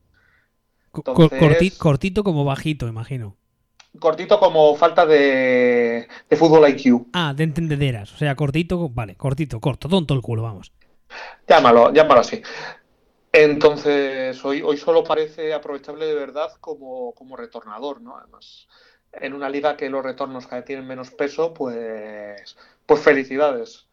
[0.96, 3.36] Entonces- corti- cortito como bajito, imagino.
[4.00, 7.08] Cortito como falta de, de fútbol IQ.
[7.14, 8.12] Ah, de entendederas.
[8.14, 10.72] O sea, cortito, vale, cortito, corto, tonto el culo, vamos.
[11.48, 12.42] Llámalo, llámalo así.
[13.36, 18.16] Entonces, hoy, hoy solo parece aprovechable de verdad como, como retornador, ¿no?
[18.16, 18.68] Además,
[19.12, 22.56] en una liga que los retornos cada tienen menos peso, pues,
[22.86, 23.88] pues felicidades.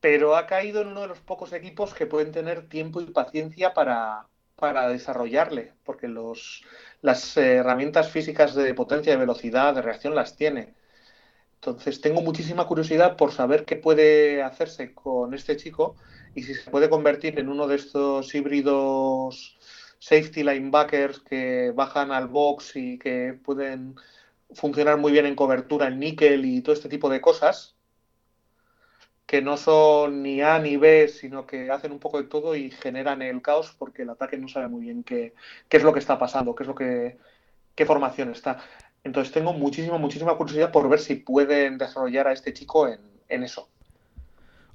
[0.00, 3.74] Pero ha caído en uno de los pocos equipos que pueden tener tiempo y paciencia
[3.74, 6.64] para, para desarrollarle, porque los,
[7.02, 10.74] las herramientas físicas de potencia, de velocidad, de reacción las tiene.
[11.56, 15.96] Entonces, tengo muchísima curiosidad por saber qué puede hacerse con este chico
[16.34, 19.56] y si se puede convertir en uno de estos híbridos
[19.98, 23.94] safety linebackers que bajan al box y que pueden
[24.52, 27.76] funcionar muy bien en cobertura en níquel y todo este tipo de cosas,
[29.26, 32.70] que no son ni A ni B, sino que hacen un poco de todo y
[32.70, 35.34] generan el caos porque el ataque no sabe muy bien qué,
[35.68, 37.18] qué es lo que está pasando, qué es lo que,
[37.74, 38.60] qué formación está.
[39.02, 43.44] Entonces tengo muchísima, muchísima curiosidad por ver si pueden desarrollar a este chico en, en
[43.44, 43.70] eso.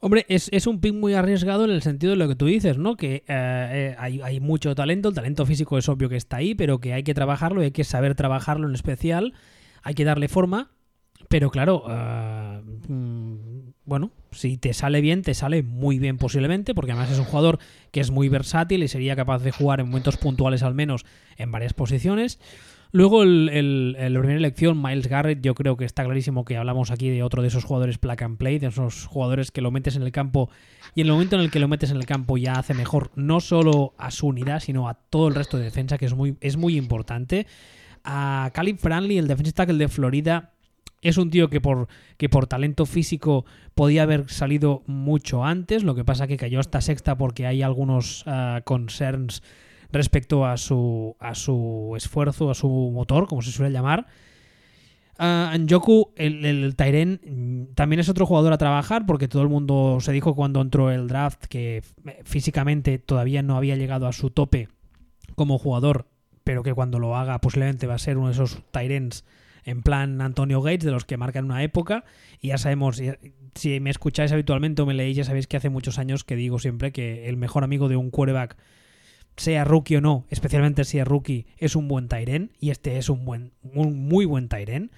[0.02, 2.78] Hombre, es, es un pick muy arriesgado en el sentido de lo que tú dices,
[2.78, 2.96] ¿no?
[2.96, 6.56] Que eh, eh, hay, hay mucho talento, el talento físico es obvio que está ahí,
[6.56, 9.34] pero que hay que trabajarlo, hay que saber trabajarlo en especial,
[9.84, 10.72] hay que darle forma,
[11.28, 16.92] pero claro, eh, mm, bueno, si te sale bien, te sale muy bien posiblemente, porque
[16.92, 17.60] además es un jugador
[17.92, 21.06] que es muy versátil y sería capaz de jugar en momentos puntuales al menos
[21.38, 22.40] en varias posiciones.
[22.92, 26.58] Luego, el, el- el- la primera elección, Miles Garrett, yo creo que está clarísimo que
[26.58, 29.70] hablamos aquí de otro de esos jugadores plug and play, de esos jugadores que lo
[29.70, 30.50] metes en el campo
[30.96, 33.12] y en el momento en el que lo metes en el campo ya hace mejor
[33.16, 36.36] no solo a su unidad, sino a todo el resto de defensa, que es muy,
[36.42, 37.46] es muy importante.
[38.04, 40.54] A Caleb Franley, el defensive tackle de Florida,
[41.02, 41.88] es un tío que por,
[42.18, 46.82] que por talento físico podía haber salido mucho antes, lo que pasa que cayó hasta
[46.82, 49.44] sexta porque hay algunos ah, concerns
[49.92, 54.08] respecto a su, a su esfuerzo, a su motor, como se suele llamar.
[55.18, 59.50] Ah, Njoku, el, el Tyren, mm, también es otro jugador a trabajar porque todo el
[59.50, 61.84] mundo se dijo cuando entró el draft que
[62.24, 64.70] físicamente todavía no había llegado a su tope
[65.36, 66.08] como jugador,
[66.46, 69.26] pero que cuando lo haga posiblemente va a ser uno de esos Tyrens
[69.66, 72.06] en plan Antonio Gates, de los que marcan una época.
[72.42, 73.02] Y ya sabemos,
[73.56, 76.60] si me escucháis habitualmente o me leéis, ya sabéis que hace muchos años que digo
[76.60, 78.58] siempre que el mejor amigo de un quarterback,
[79.40, 82.52] sea rookie o no, especialmente si es rookie, es un buen Tyren.
[82.60, 84.92] Y este es un buen, un muy buen Tyren.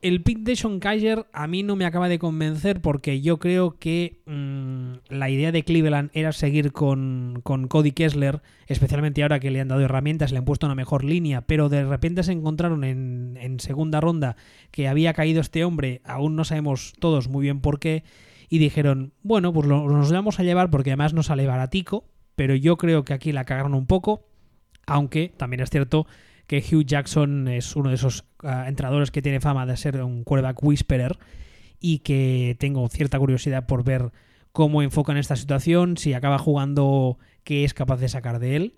[0.00, 3.78] el pick de Sean Kaiser a mí no me acaba de convencer porque yo creo
[3.78, 9.60] que mm, la idea de Cleveland era seguir con, Cody Kessler, especialmente ahora que le
[9.60, 13.36] han dado herramientas, le han puesto una mejor línea, pero de repente se encontraron en,
[13.40, 14.36] en segunda ronda
[14.70, 18.04] que había caído este hombre, aún no sabemos todos muy bien por qué,
[18.48, 22.04] y dijeron, bueno, pues nos vamos a llevar porque además nos sale baratico,
[22.38, 24.24] pero yo creo que aquí la cagaron un poco,
[24.86, 26.06] aunque también es cierto
[26.46, 30.22] que Hugh Jackson es uno de esos ah, entrenadores que tiene fama de ser un
[30.22, 31.18] quarterback whisperer
[31.80, 34.12] y que tengo cierta curiosidad por ver
[34.52, 38.74] cómo enfocan esta situación, si acaba jugando, qué es capaz de sacar de él.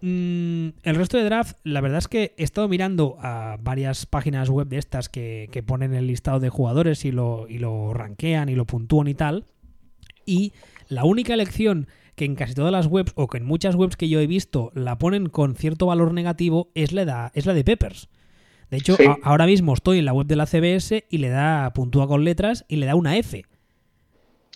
[0.00, 4.48] Mm, el resto de draft, la verdad es que he estado mirando a varias páginas
[4.48, 8.54] web de estas que, ponen el listado de jugadores y lo, y lo rankean y
[8.54, 9.44] lo puntúan y tal.
[10.24, 10.54] Y
[10.88, 14.08] la única elección que en casi todas las webs o que en muchas webs que
[14.08, 17.64] yo he visto la ponen con cierto valor negativo es la de, es la de
[17.64, 18.08] Peppers.
[18.70, 22.08] De hecho, ahora mismo estoy en la web de la CBS y le da, puntúa
[22.08, 23.44] con letras y le da una F.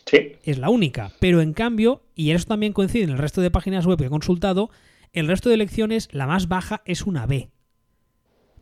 [0.06, 0.32] Sí.
[0.42, 1.12] Es la única.
[1.20, 4.10] Pero en cambio, y eso también coincide en el resto de páginas web que he
[4.10, 4.70] consultado,
[5.12, 7.50] el resto de elecciones, la más baja es una B.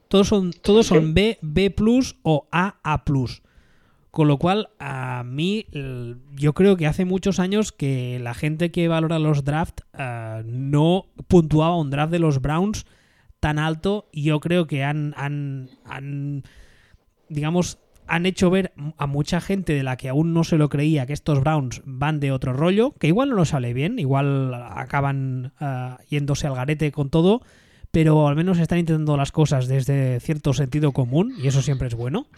[0.08, 1.74] Todos son, todos son B, B
[2.22, 3.04] o A, A
[4.16, 5.66] con lo cual, a mí,
[6.36, 11.04] yo creo que hace muchos años que la gente que valora los drafts eh, no
[11.28, 12.86] puntuaba un draft de los Browns
[13.40, 14.08] tan alto.
[14.12, 16.44] Y yo creo que han, han,
[17.28, 21.04] digamos, han hecho ver a mucha gente de la que aún no se lo creía
[21.04, 25.52] que estos Browns van de otro rollo, que igual no lo sale bien, igual acaban
[25.60, 27.42] eh, yéndose al garete con todo,
[27.90, 31.94] pero al menos están intentando las cosas desde cierto sentido común y eso siempre es
[31.94, 32.28] bueno.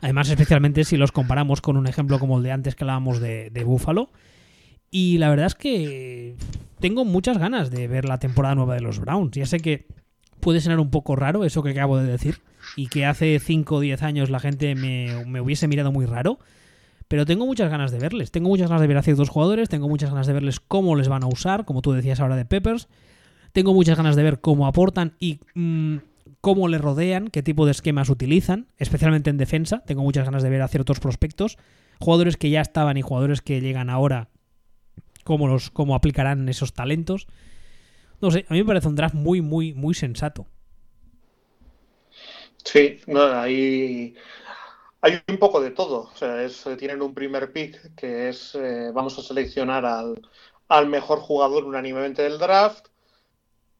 [0.00, 3.50] Además, especialmente si los comparamos con un ejemplo como el de antes que hablábamos de,
[3.50, 4.10] de Buffalo.
[4.90, 6.36] Y la verdad es que
[6.80, 9.32] tengo muchas ganas de ver la temporada nueva de los Browns.
[9.32, 9.86] Ya sé que
[10.40, 12.42] puede sonar un poco raro eso que acabo de decir
[12.76, 16.38] y que hace 5 o 10 años la gente me, me, hubiese mirado muy raro.
[17.08, 18.30] Pero tengo muchas ganas de verles.
[18.30, 19.68] Tengo muchas ganas de ver a ciertos jugadores.
[19.68, 22.44] Tengo muchas ganas de verles cómo les van a usar, como tú decías ahora de
[22.44, 22.88] Peppers.
[23.52, 25.96] Tengo muchas ganas de ver cómo aportan y mm,
[26.44, 29.82] cómo le rodean, qué tipo de esquemas utilizan, especialmente en defensa.
[29.86, 31.56] Tengo muchas ganas de ver a ciertos prospectos,
[31.98, 34.28] jugadores que ya estaban y jugadores que llegan ahora,
[35.24, 37.28] cómo, los, cómo aplicarán esos talentos.
[38.20, 40.46] No sé, a mí me parece un draft muy, muy, muy sensato.
[42.62, 44.14] Sí, no, hay,
[45.00, 46.10] hay un poco de todo.
[46.12, 50.20] O sea, es, tienen un primer pick que es, eh, vamos a seleccionar al,
[50.68, 52.88] al mejor jugador unánimemente del draft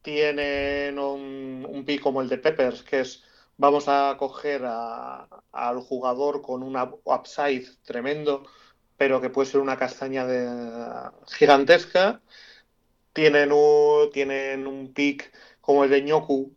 [0.05, 3.24] tienen un, un pick como el de Peppers, que es
[3.57, 8.44] vamos a coger al jugador con una upside tremendo,
[8.96, 12.20] pero que puede ser una castaña de, gigantesca.
[13.12, 16.55] Tienen un, tienen un pick como el de Ñoku,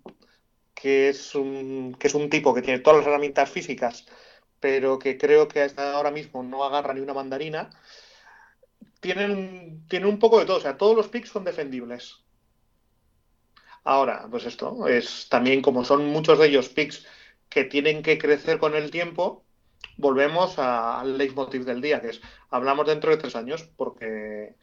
[0.76, 4.06] que es un, que es un tipo que tiene todas las herramientas físicas,
[4.60, 7.70] pero que creo que hasta ahora mismo no agarra ni una mandarina.
[9.00, 12.27] Tienen, tienen un poco de todo, o sea, todos los picks son defendibles
[13.88, 17.06] Ahora, pues esto es también como son muchos de ellos picks
[17.48, 19.46] que tienen que crecer con el tiempo,
[19.96, 24.56] volvemos al leitmotiv del día, que es hablamos dentro de tres años, porque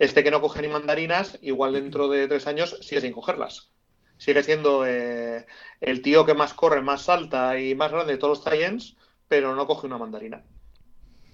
[0.00, 3.70] este que no coge ni mandarinas, igual dentro de tres años sigue sin cogerlas.
[4.18, 5.46] Sigue siendo eh,
[5.80, 8.96] el tío que más corre, más salta y más grande de todos los Giants,
[9.28, 10.42] pero no coge una mandarina.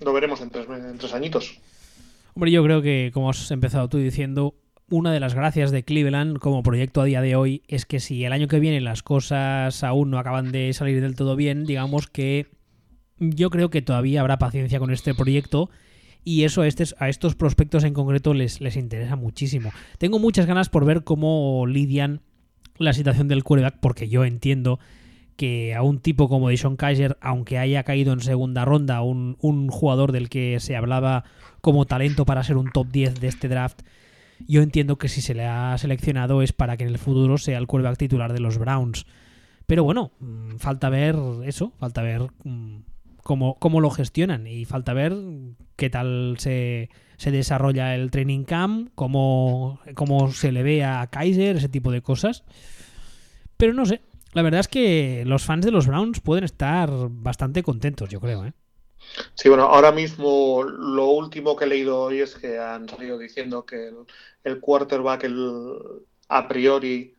[0.01, 1.59] Lo veremos tres, en tres añitos.
[2.35, 4.55] Hombre, yo creo que, como has empezado tú diciendo,
[4.91, 8.25] una de las gracias de Cleveland como proyecto a día de hoy es que si
[8.25, 12.07] el año que viene las cosas aún no acaban de salir del todo bien, digamos
[12.07, 12.47] que
[13.19, 15.69] yo creo que todavía habrá paciencia con este proyecto
[16.25, 16.67] y eso a,
[17.09, 19.73] estos prospectos en concreto les, les interesa muchísimo.
[19.99, 22.23] Tengo muchas ganas por ver cómo lidian
[22.79, 24.79] la situación del quarterback porque yo entiendo
[25.37, 29.69] que a un tipo como Dishon Kaiser, aunque haya caído en segunda ronda, un, un
[29.69, 31.25] jugador del que se hablaba
[31.61, 33.83] como talento para ser un top 10 de este draft,
[34.47, 37.59] yo entiendo que si se le ha seleccionado es para que en el futuro sea
[37.59, 39.07] el quarterback titular de los Browns.
[39.67, 42.79] Pero bueno, mm, falta ver eso, falta ver mm,
[43.23, 45.15] cómo, cómo lo gestionan y falta ver
[45.77, 51.57] qué tal se, se desarrolla el training camp, cómo, cómo se le ve a Kaiser,
[51.57, 52.45] ese tipo de cosas.
[53.57, 54.01] Pero no sé,
[54.33, 58.47] la verdad es que los fans de los Browns pueden estar bastante contentos, yo creo,
[58.47, 58.53] ¿eh?
[59.35, 63.65] Sí, bueno, ahora mismo lo último que he leído hoy es que han salido diciendo
[63.65, 63.93] que
[64.45, 65.79] el, quarterback el,
[66.29, 67.17] a priori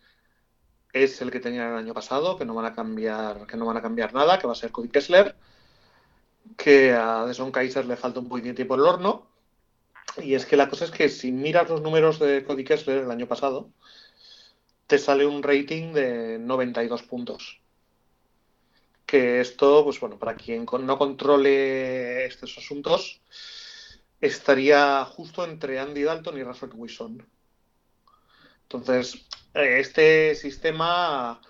[0.94, 3.78] es el que tenían el año pasado, que no van a cambiar, que no van
[3.78, 5.36] a cambiar nada, que va a ser Cody Kessler,
[6.58, 9.28] que a Deson Kaiser le falta un tiempo en el horno.
[10.18, 13.12] Y es que la cosa es que si miras los números de Cody Kessler el
[13.12, 13.72] año pasado,
[14.88, 17.62] te sale un rating de 92 puntos
[19.10, 23.22] que esto, pues bueno, para quien no controle estos asuntos,
[24.22, 27.28] estaría justo entre Andy Dalton y Russell Wilson.
[28.64, 29.16] Entonces,
[29.56, 31.42] eh, este sistema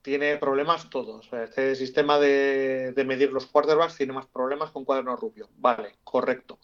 [0.00, 1.28] tiene problemas todos.
[1.32, 5.48] Este sistema de, medir los quarterbacks tiene más problemas con cuaderno rubio.
[5.56, 6.60] Vale, correcto.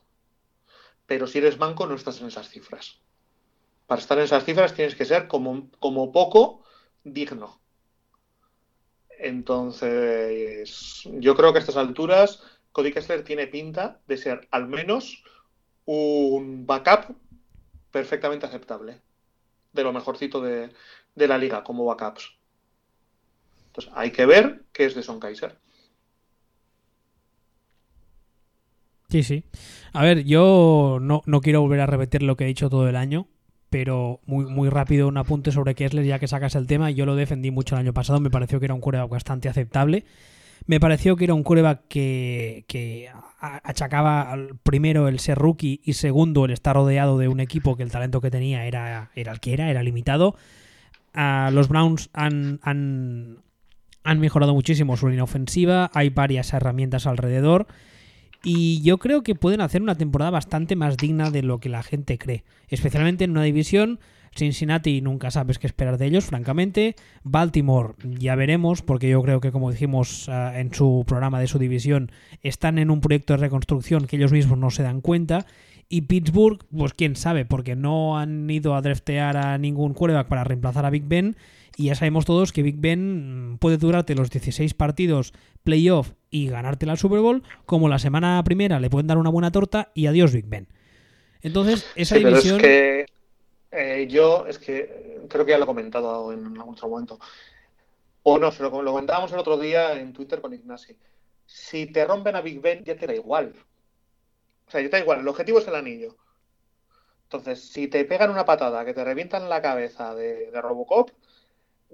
[1.05, 3.01] Pero si eres banco no estás en esas cifras.
[3.89, 6.63] Para estar en esas cifras tienes que ser como, como poco
[7.03, 7.64] digno.
[9.19, 12.43] Entonces, yo creo que a estas alturas
[12.73, 15.23] Cody Kessler tiene pinta de ser al menos
[15.85, 17.17] un backup
[17.91, 19.01] perfectamente aceptable.
[19.73, 20.71] De lo mejorcito de,
[21.15, 22.37] la liga como backups.
[23.67, 25.59] Entonces, hay que ver qué es de Son Kaiser.
[29.09, 29.45] Sí, sí.
[29.93, 32.97] A ver, yo no, no, quiero volver a repetir lo que he dicho todo el
[32.97, 33.29] año,
[33.71, 36.91] pero muy, muy rápido un apunte sobre Kessler ya que sacas el tema.
[36.91, 40.05] Yo lo defendí mucho el año pasado, me pareció que era un quarterback bastante aceptable.
[40.67, 46.47] Me pareció que era un quarterback que, que achacaba primero el ser rookie y segundo
[46.47, 49.53] el estar rodeado de un equipo que el talento que tenía era, era el que
[49.53, 50.37] era, era limitado.
[51.15, 53.43] los Browns han, han,
[54.05, 57.67] han mejorado muchísimo su línea ofensiva, hay varias herramientas alrededor.
[58.45, 61.82] Y yo creo que pueden hacer una temporada bastante más digna de lo que la
[61.82, 62.45] gente cree.
[62.68, 63.99] Especialmente en una división.
[64.36, 66.97] Cincinnati nunca sabes qué esperar de ellos, francamente.
[67.22, 71.59] Baltimore ya veremos, porque yo creo que, como dijimos ah, en su programa de su
[71.59, 72.11] división,
[72.42, 75.47] están en un proyecto de reconstrucción que ellos mismos no se dan cuenta.
[75.88, 80.45] Y Pittsburgh, pues quién sabe, porque no han ido a draftear a ningún quarterback para
[80.45, 81.36] reemplazar a Big Ben
[81.77, 86.49] y ya sabemos todos que Big Ben mm, puede durarte los 16 partidos playoff y
[86.49, 90.07] ganarte la Super Bowl, como la semana primera le pueden dar una buena torta y
[90.07, 90.68] adiós Big Ben.
[91.43, 92.59] Entonces, esa división...
[92.61, 96.75] Pero es que eh, yo, es que creo que ya lo he comentado en algún
[96.75, 97.18] otro momento.
[98.22, 100.97] O no, se lo, lo comentábamos el otro día en Twitter con Ignasi.
[101.45, 103.53] Si te rompen a Big Ben, ya te da igual.
[104.66, 105.20] O sea, ya te da igual.
[105.20, 106.16] El objetivo es el anillo.
[107.25, 111.11] Entonces, si te pegan una patada que te revientan la cabeza de Robocop,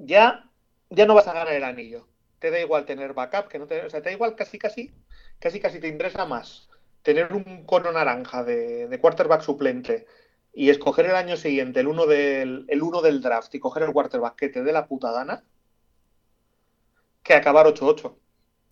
[0.05, 0.51] ya,
[0.91, 2.07] ya no vas a ganar el anillo.
[2.39, 4.93] Te da igual tener backup, que no te, o sea, te da igual casi casi,
[5.39, 6.71] casi casi te interesa más
[7.03, 10.07] tener un cono naranja de, quarterback suplente
[10.53, 13.93] y escoger el año siguiente el uno del, el uno del draft y coger el
[13.93, 15.45] quarterback que te dé la puta gana
[17.23, 18.15] que acabar 8-8.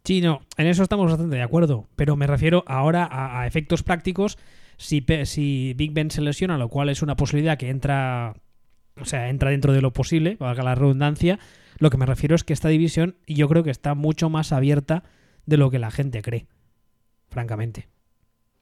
[0.04, 3.82] Sí, no, en eso estamos bastante de acuerdo, pero me refiero ahora a, a efectos
[3.82, 4.38] prácticos.
[4.78, 8.34] Si, si Big Ben se lesiona, lo cual es una posibilidad que entra
[9.00, 11.38] o sea, entra dentro de lo posible, valga la redundancia.
[11.78, 15.04] Lo que me refiero es que esta división yo creo que está mucho más abierta
[15.46, 16.46] de lo que la gente cree,
[17.30, 17.88] francamente.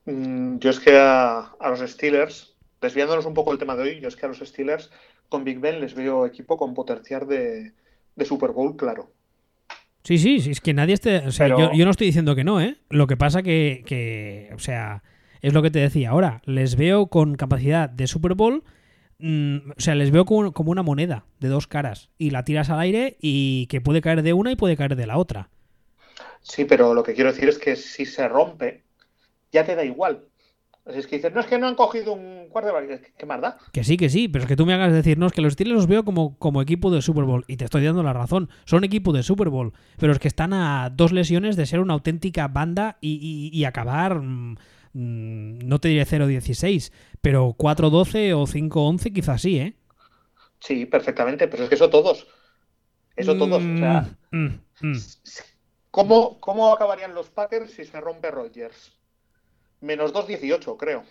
[0.04, 4.08] Mm, yo es que a, los Steelers, desviándonos un poco del tema de hoy, yo
[4.08, 4.90] es que a los Steelers
[5.28, 7.72] con Big Ben les veo equipo con potencial de,
[8.24, 9.10] Super Bowl, claro.
[10.04, 11.18] Sí, sí, sí, es que nadie esté.
[11.26, 12.76] O sea, yo, no estoy diciendo que no, ¿eh?
[12.90, 15.02] Lo que pasa que, que, o sea,
[15.42, 16.42] es lo que te decía ahora.
[16.44, 18.62] Les veo con capacidad de Super Bowl
[19.18, 22.80] Mm, o sea, les veo como, una moneda de dos caras y la tiras al
[22.80, 25.48] aire y que puede caer de una y puede caer de la otra.
[26.42, 28.84] Sí, pero lo que quiero decir es que si se rompe,
[29.52, 30.24] ya te da igual.
[30.84, 33.58] Es que dices, no es que no han cogido un cuarto de ¿qué más da?
[33.72, 35.54] Que sí, que sí, pero es que tú me hagas decir, no, es que los
[35.54, 38.50] Steelers los veo como, como equipo de Super Bowl y te estoy dando la razón.
[38.66, 41.94] Son equipo de Super Bowl, pero es que están a dos lesiones de ser una
[41.94, 44.20] auténtica banda y, acabar.
[44.20, 44.56] Mm, Mm,
[44.96, 46.90] no te diré 0-16,
[47.20, 49.76] pero 4-12 o 5-11 quizás sí, ¿eh?
[50.58, 52.26] Sí, perfectamente, pero es que eso todos.
[53.14, 53.62] Eso todos.
[53.62, 54.46] o sea, mm,
[54.80, 54.96] mm,
[55.90, 58.92] ¿cómo, acabarían los Packers si se rompe Rodgers?
[59.80, 61.04] Menos 2-18, creo.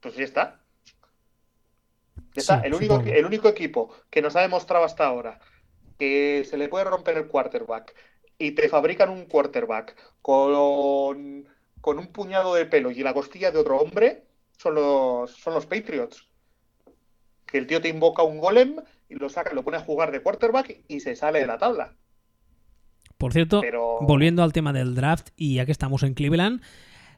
[0.00, 0.60] Pues ya está.
[2.34, 2.60] Ya está.
[2.60, 5.40] el, único, el único equipo que nos ha demostrado hasta ahora
[6.00, 7.94] que se le puede romper el quarterback,
[8.40, 11.46] y te fabrican un quarterback con,
[11.80, 14.24] con un puñado de pelo y la costilla de otro hombre,
[14.56, 16.26] son los, son los Patriots.
[17.46, 18.76] Que el tío te invoca un golem
[19.10, 21.94] y lo saca, lo pone a jugar de quarterback y se sale de la tabla.
[23.18, 23.62] Por cierto,
[24.00, 26.62] volviendo al tema del draft, y ya que estamos en Cleveland,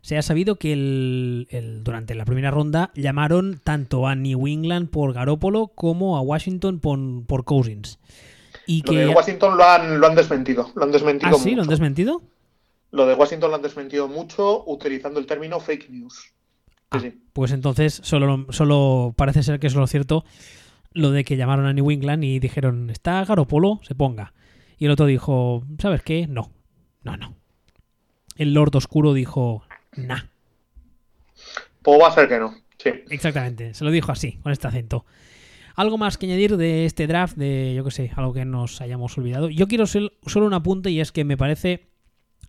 [0.00, 5.12] se ha sabido que el, durante la primera ronda llamaron tanto a New England por
[5.12, 8.00] Garópolo como a Washington por, por Cousins.
[8.66, 10.70] Y lo de Washington lo han, lo han desmentido.
[10.74, 11.54] Lo han desmentido ¿Ah, sí?
[11.54, 12.22] ¿Lo han desmentido?
[12.90, 16.32] Lo de Washington lo han desmentido mucho utilizando el término fake news.
[16.90, 17.00] Ah,
[17.32, 20.24] pues entonces solo, solo parece ser que es lo cierto
[20.94, 24.32] lo de que llamaron a New England y dijeron, está Garopolo, se ponga.
[24.78, 26.26] Y el otro dijo, ¿sabes qué?
[26.26, 26.50] No,
[27.02, 27.34] no, no.
[28.36, 29.62] El Lord Oscuro dijo,
[29.96, 30.22] nah.
[31.82, 32.90] Pues va a ser que no, sí.
[33.08, 35.04] Exactamente, se lo dijo así, con este acento.
[35.74, 39.16] Algo más que añadir de este draft, de yo que sé, algo que nos hayamos
[39.18, 39.48] olvidado.
[39.48, 41.88] Yo quiero ser solo un apunte y es que me parece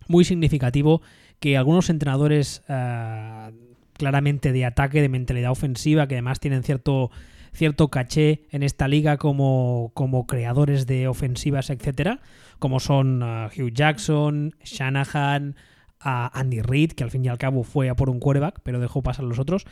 [0.08, 1.02] muy significativo
[1.40, 3.52] que algunos entrenadores uh,
[3.94, 7.10] claramente de ataque, de mentalidad ofensiva, que además tienen cierto,
[7.52, 12.20] cierto caché en esta liga como, como creadores de ofensivas, etcétera,
[12.58, 15.56] como son uh, Hugh Jackson, Shanahan,
[16.04, 19.02] Andy Reid, que al fin y al cabo fue a por un quarterback, pero dejó
[19.02, 19.64] pasar los otros.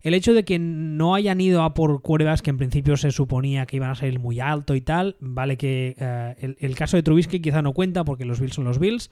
[0.00, 3.66] El hecho de que no hayan ido a por quarterbacks que en principio se suponía
[3.66, 5.96] que iban a salir muy alto y tal, vale que
[6.40, 9.10] el, el, caso de Trubisky quizá no cuenta porque los Bills son los Bills,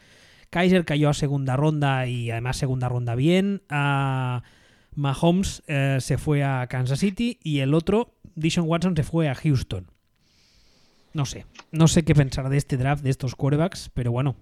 [0.50, 3.62] Kaiser cayó a segunda ronda y además segunda ronda bien.
[3.68, 4.42] A
[4.94, 9.34] Mahomes eh, se fue a Kansas City y el otro, Dishon Watson, se fue a
[9.34, 9.90] Houston.
[11.12, 14.36] No sé, no sé qué pensar de este draft, de estos quarterbacks, pero bueno.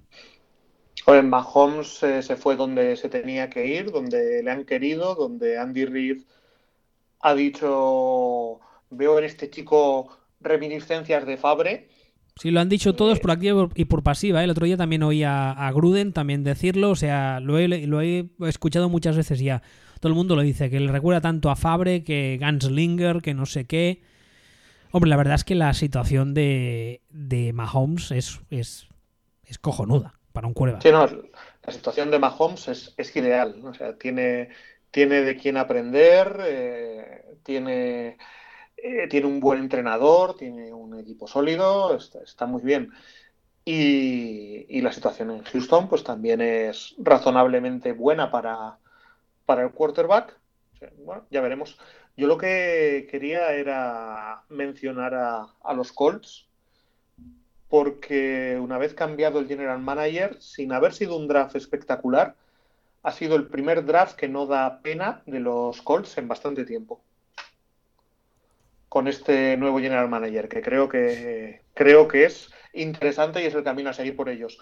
[1.07, 5.59] Oye, Mahomes eh, se fue donde se tenía que ir, donde le han querido, donde
[5.59, 6.23] Andy Reid
[7.21, 10.09] ha dicho, veo en este chico
[10.41, 11.89] reminiscencias de Fabre
[12.37, 14.41] Sí, lo han dicho todos por activa y por pasiva.
[14.41, 14.45] ¿eh?
[14.45, 16.91] El otro día también oí a, Gruden también decirlo.
[16.91, 19.63] O sea, lo he, lo he escuchado muchas veces ya.
[20.01, 23.47] Todo el mundo lo dice, que le recuerda tanto a Fabre que Ganslinger, que no
[23.47, 24.03] sé qué.
[24.91, 28.89] Hombre, la verdad es que la situación de, de Mahomes es, es,
[29.45, 30.81] es cojonuda para un cuerva.
[30.81, 33.63] Sí, no, la situación de Mahomes es, ideal.
[33.65, 34.51] O sea, tiene,
[34.91, 38.19] tiene de quién aprender, eh, tiene
[38.87, 42.93] eh, tiene un buen entrenador, tiene un equipo sólido, está, muy bien.
[43.65, 48.79] Y, la situación en Houston pues también es razonablemente buena para,
[49.47, 50.39] para el quarterback.
[50.99, 51.79] bueno, ya veremos.
[52.17, 56.47] Yo lo que quería era mencionar a, a los Colts,
[57.75, 62.37] porque una vez cambiado el general manager, sin haber sido un draft espectacular,
[63.03, 67.03] ha sido el primer draft que no da pena de los Colts en bastante tiempo
[68.89, 73.65] con este nuevo general manager, que creo que creo que es interesante y es el
[73.65, 74.57] camino a seguir por ellos.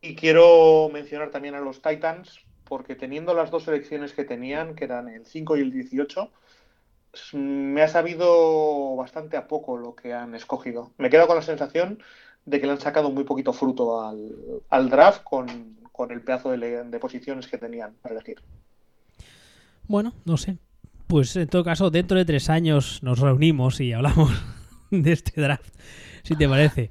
[0.00, 4.84] Y quiero mencionar también a los Titans, porque teniendo las dos selecciones que tenían, que
[4.84, 6.30] eran el 5 y el 18,
[7.32, 10.92] me ha sabido bastante a poco lo que han escogido.
[10.98, 12.02] Me quedo con la sensación
[12.44, 16.84] de que le han sacado muy poquito fruto al, draft con, con, el pedazo de,
[16.84, 18.42] de posiciones que tenían para elegir.
[19.86, 20.58] Bueno, no sé
[21.12, 24.32] pues en todo caso, dentro de tres años nos reunimos y hablamos
[24.90, 25.68] de este draft,
[26.22, 26.90] si te parece.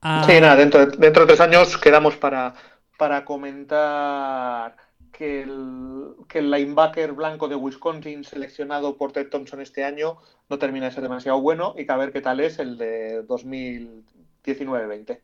[0.00, 2.54] Ah, sí, nada, dentro de, dentro de tres años quedamos para,
[2.96, 4.76] para comentar
[5.12, 10.16] que el, que el linebacker blanco de Wisconsin seleccionado por Ted Thompson este año
[10.48, 13.26] no termina de ser demasiado bueno y que a ver qué tal es el de
[13.26, 15.20] 2019-20.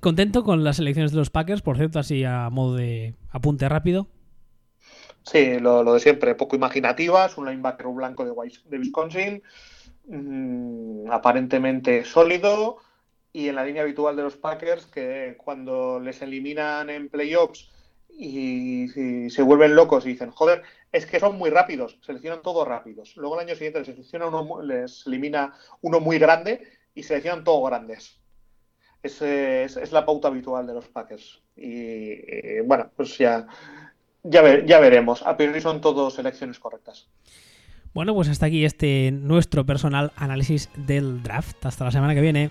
[0.00, 1.60] ¿Contento con las elecciones de los Packers?
[1.60, 4.08] Por cierto, así a modo de apunte rápido.
[5.22, 8.32] Sí, lo, de siempre, poco imaginativas, un linebacker blanco de,
[8.66, 9.42] de Wisconsin,
[10.06, 12.78] mm, aparentemente sólido,
[13.34, 17.68] y en la línea habitual de los Packers, que cuando les eliminan en playoffs
[18.08, 18.88] y,
[19.28, 20.62] se vuelven locos y dicen, joder,
[20.92, 23.14] es que son muy rápidos, seleccionan todos rápidos.
[23.16, 26.62] Luego el año siguiente les, selecciona uno, les elimina uno muy grande
[26.94, 28.18] y seleccionan todos grandes.
[29.02, 31.42] Es, es, la pauta habitual de los Packers.
[31.56, 33.46] y bueno, pues ya
[34.24, 35.22] ya, ya veremos.
[35.22, 37.08] A priori son todos elecciones correctas.
[37.92, 41.64] Bueno, pues hasta aquí este nuestro personal análisis del draft.
[41.66, 42.50] Hasta la semana que viene.